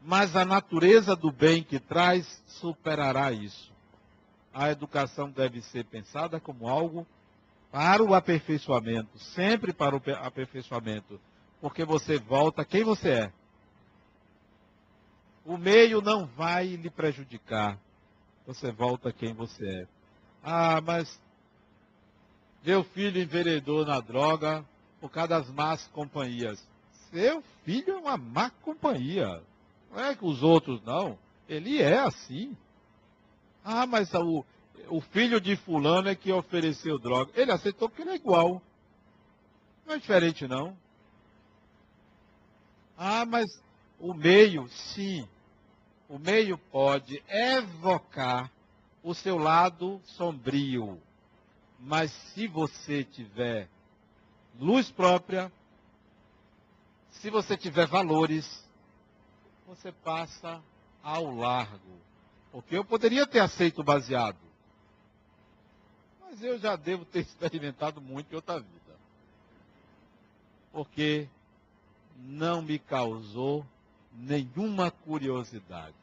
Mas 0.00 0.36
a 0.36 0.44
natureza 0.44 1.16
do 1.16 1.32
bem 1.32 1.64
que 1.64 1.80
traz 1.80 2.40
superará 2.46 3.32
isso. 3.32 3.72
A 4.52 4.70
educação 4.70 5.28
deve 5.28 5.62
ser 5.62 5.84
pensada 5.86 6.38
como 6.38 6.68
algo 6.68 7.04
para 7.72 8.04
o 8.04 8.14
aperfeiçoamento, 8.14 9.18
sempre 9.18 9.72
para 9.72 9.96
o 9.96 10.02
aperfeiçoamento, 10.22 11.20
porque 11.60 11.84
você 11.84 12.16
volta 12.16 12.64
quem 12.64 12.84
você 12.84 13.08
é. 13.08 13.32
O 15.44 15.56
meio 15.56 16.00
não 16.00 16.24
vai 16.24 16.68
lhe 16.68 16.88
prejudicar. 16.88 17.80
Você 18.46 18.70
volta 18.70 19.12
quem 19.12 19.34
você 19.34 19.66
é. 19.66 19.88
Ah, 20.40 20.80
mas 20.80 21.20
meu 22.64 22.84
filho 22.84 23.20
enveredou 23.20 23.84
na 23.84 23.98
droga 23.98 24.64
por 25.04 25.10
causa 25.10 25.28
das 25.28 25.50
más 25.50 25.86
companhias. 25.88 26.66
Seu 27.10 27.44
filho 27.62 27.90
é 27.90 27.96
uma 27.98 28.16
má 28.16 28.48
companhia. 28.48 29.42
Não 29.90 30.02
é 30.02 30.16
que 30.16 30.24
os 30.24 30.42
outros 30.42 30.82
não. 30.82 31.18
Ele 31.46 31.82
é 31.82 31.98
assim. 31.98 32.56
Ah, 33.62 33.86
mas 33.86 34.10
o, 34.14 34.42
o 34.88 35.02
filho 35.02 35.38
de 35.42 35.56
fulano 35.56 36.08
é 36.08 36.14
que 36.14 36.32
ofereceu 36.32 36.98
droga. 36.98 37.30
Ele 37.34 37.52
aceitou 37.52 37.90
que 37.90 38.00
ele 38.00 38.12
é 38.12 38.14
igual. 38.14 38.62
Não 39.84 39.94
é 39.94 39.98
diferente, 39.98 40.48
não. 40.48 40.74
Ah, 42.96 43.26
mas 43.26 43.44
o 44.00 44.14
meio, 44.14 44.66
sim 44.70 45.28
o 46.08 46.18
meio 46.18 46.56
pode 46.56 47.22
evocar 47.28 48.50
o 49.02 49.12
seu 49.12 49.36
lado 49.36 50.00
sombrio. 50.16 50.98
Mas 51.78 52.10
se 52.32 52.46
você 52.46 53.04
tiver 53.04 53.68
luz 54.58 54.90
própria, 54.90 55.52
se 57.10 57.30
você 57.30 57.56
tiver 57.56 57.86
valores, 57.86 58.64
você 59.66 59.90
passa 59.90 60.62
ao 61.02 61.34
largo. 61.34 61.98
Porque 62.52 62.76
eu 62.76 62.84
poderia 62.84 63.26
ter 63.26 63.40
aceito 63.40 63.80
o 63.80 63.84
baseado. 63.84 64.38
Mas 66.20 66.42
eu 66.42 66.58
já 66.58 66.76
devo 66.76 67.04
ter 67.04 67.20
experimentado 67.26 68.00
muito 68.00 68.32
em 68.32 68.36
outra 68.36 68.60
vida. 68.60 68.98
Porque 70.72 71.28
não 72.16 72.62
me 72.62 72.78
causou 72.78 73.66
nenhuma 74.12 74.90
curiosidade. 74.90 75.96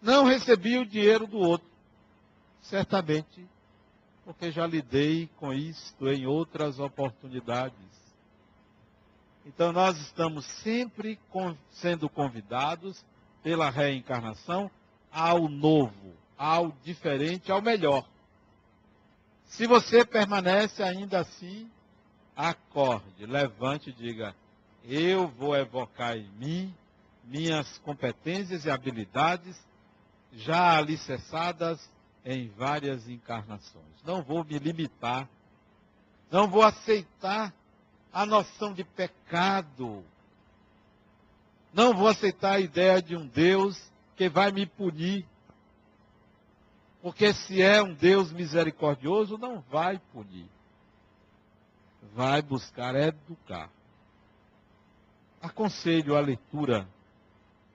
Não 0.00 0.24
recebi 0.24 0.78
o 0.78 0.86
dinheiro 0.86 1.26
do 1.26 1.38
outro. 1.38 1.68
Certamente, 2.62 3.46
porque 4.30 4.52
já 4.52 4.64
lidei 4.64 5.28
com 5.38 5.52
isto 5.52 6.08
em 6.08 6.24
outras 6.24 6.78
oportunidades. 6.78 7.74
Então, 9.44 9.72
nós 9.72 9.98
estamos 9.98 10.44
sempre 10.62 11.18
sendo 11.72 12.08
convidados 12.08 13.04
pela 13.42 13.68
reencarnação 13.70 14.70
ao 15.10 15.48
novo, 15.48 16.14
ao 16.38 16.70
diferente, 16.84 17.50
ao 17.50 17.60
melhor. 17.60 18.06
Se 19.46 19.66
você 19.66 20.04
permanece 20.04 20.80
ainda 20.80 21.18
assim, 21.18 21.68
acorde, 22.36 23.26
levante 23.26 23.90
e 23.90 23.92
diga: 23.92 24.32
Eu 24.84 25.26
vou 25.26 25.56
evocar 25.56 26.16
em 26.16 26.30
mim 26.38 26.74
minhas 27.24 27.78
competências 27.78 28.64
e 28.64 28.70
habilidades 28.70 29.60
já 30.32 30.76
alicerçadas 30.78 31.90
em 32.24 32.48
várias 32.48 33.08
encarnações. 33.08 34.02
Não 34.04 34.22
vou 34.22 34.44
me 34.44 34.58
limitar, 34.58 35.28
não 36.30 36.48
vou 36.48 36.62
aceitar 36.62 37.52
a 38.12 38.26
noção 38.26 38.72
de 38.72 38.84
pecado, 38.84 40.04
não 41.72 41.94
vou 41.94 42.08
aceitar 42.08 42.54
a 42.54 42.60
ideia 42.60 43.00
de 43.00 43.16
um 43.16 43.26
Deus 43.26 43.90
que 44.16 44.28
vai 44.28 44.50
me 44.50 44.66
punir. 44.66 45.26
Porque 47.00 47.32
se 47.32 47.62
é 47.62 47.82
um 47.82 47.94
Deus 47.94 48.30
misericordioso, 48.32 49.38
não 49.38 49.60
vai 49.60 49.98
punir. 50.12 50.46
Vai 52.14 52.42
buscar 52.42 52.94
educar. 52.94 53.70
Aconselho 55.40 56.16
a 56.16 56.20
leitura 56.20 56.86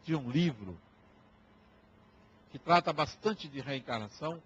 de 0.04 0.16
um 0.16 0.30
livro 0.30 0.78
que 2.56 2.60
trata 2.60 2.94
bastante 2.94 3.50
de 3.50 3.60
reencarnação. 3.60 4.42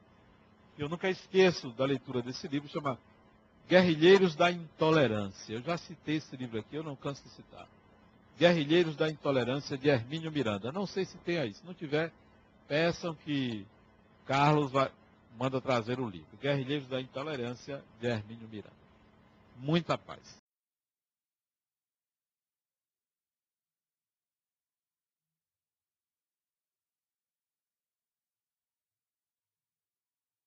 Eu 0.80 0.90
nunca 0.90 1.08
esqueço 1.08 1.70
da 1.74 1.86
leitura 1.86 2.24
desse 2.24 2.48
livro, 2.48 2.68
chama 2.68 2.98
Guerrilheiros 3.68 4.36
da 4.36 4.52
Intolerância. 4.52 5.54
Eu 5.54 5.62
já 5.62 5.78
citei 5.78 6.16
esse 6.16 6.36
livro 6.36 6.60
aqui, 6.60 6.76
eu 6.76 6.82
não 6.82 6.96
canso 6.96 7.22
de 7.24 7.30
citar. 7.30 7.68
Guerrilheiros 8.36 8.96
da 8.96 9.12
Intolerância, 9.12 9.78
de 9.78 9.90
Hermínio 9.90 10.32
Miranda. 10.32 10.72
Não 10.72 10.88
sei 10.88 11.06
se 11.06 11.20
tem 11.20 11.38
aí. 11.38 11.54
Se 11.54 11.64
não 11.64 11.76
tiver, 11.76 12.12
peçam 12.68 13.14
que 13.14 13.64
Carlos 14.26 14.72
vai, 14.72 14.92
manda 15.38 15.62
trazer 15.62 16.00
o 16.00 16.10
livro. 16.10 16.36
Guerrilheiros 16.42 16.88
da 16.88 17.00
Intolerância, 17.00 17.84
de 18.02 18.08
Hermínio 18.08 18.48
Miranda. 18.48 18.74
Muita 19.56 20.00
paz. 20.00 20.39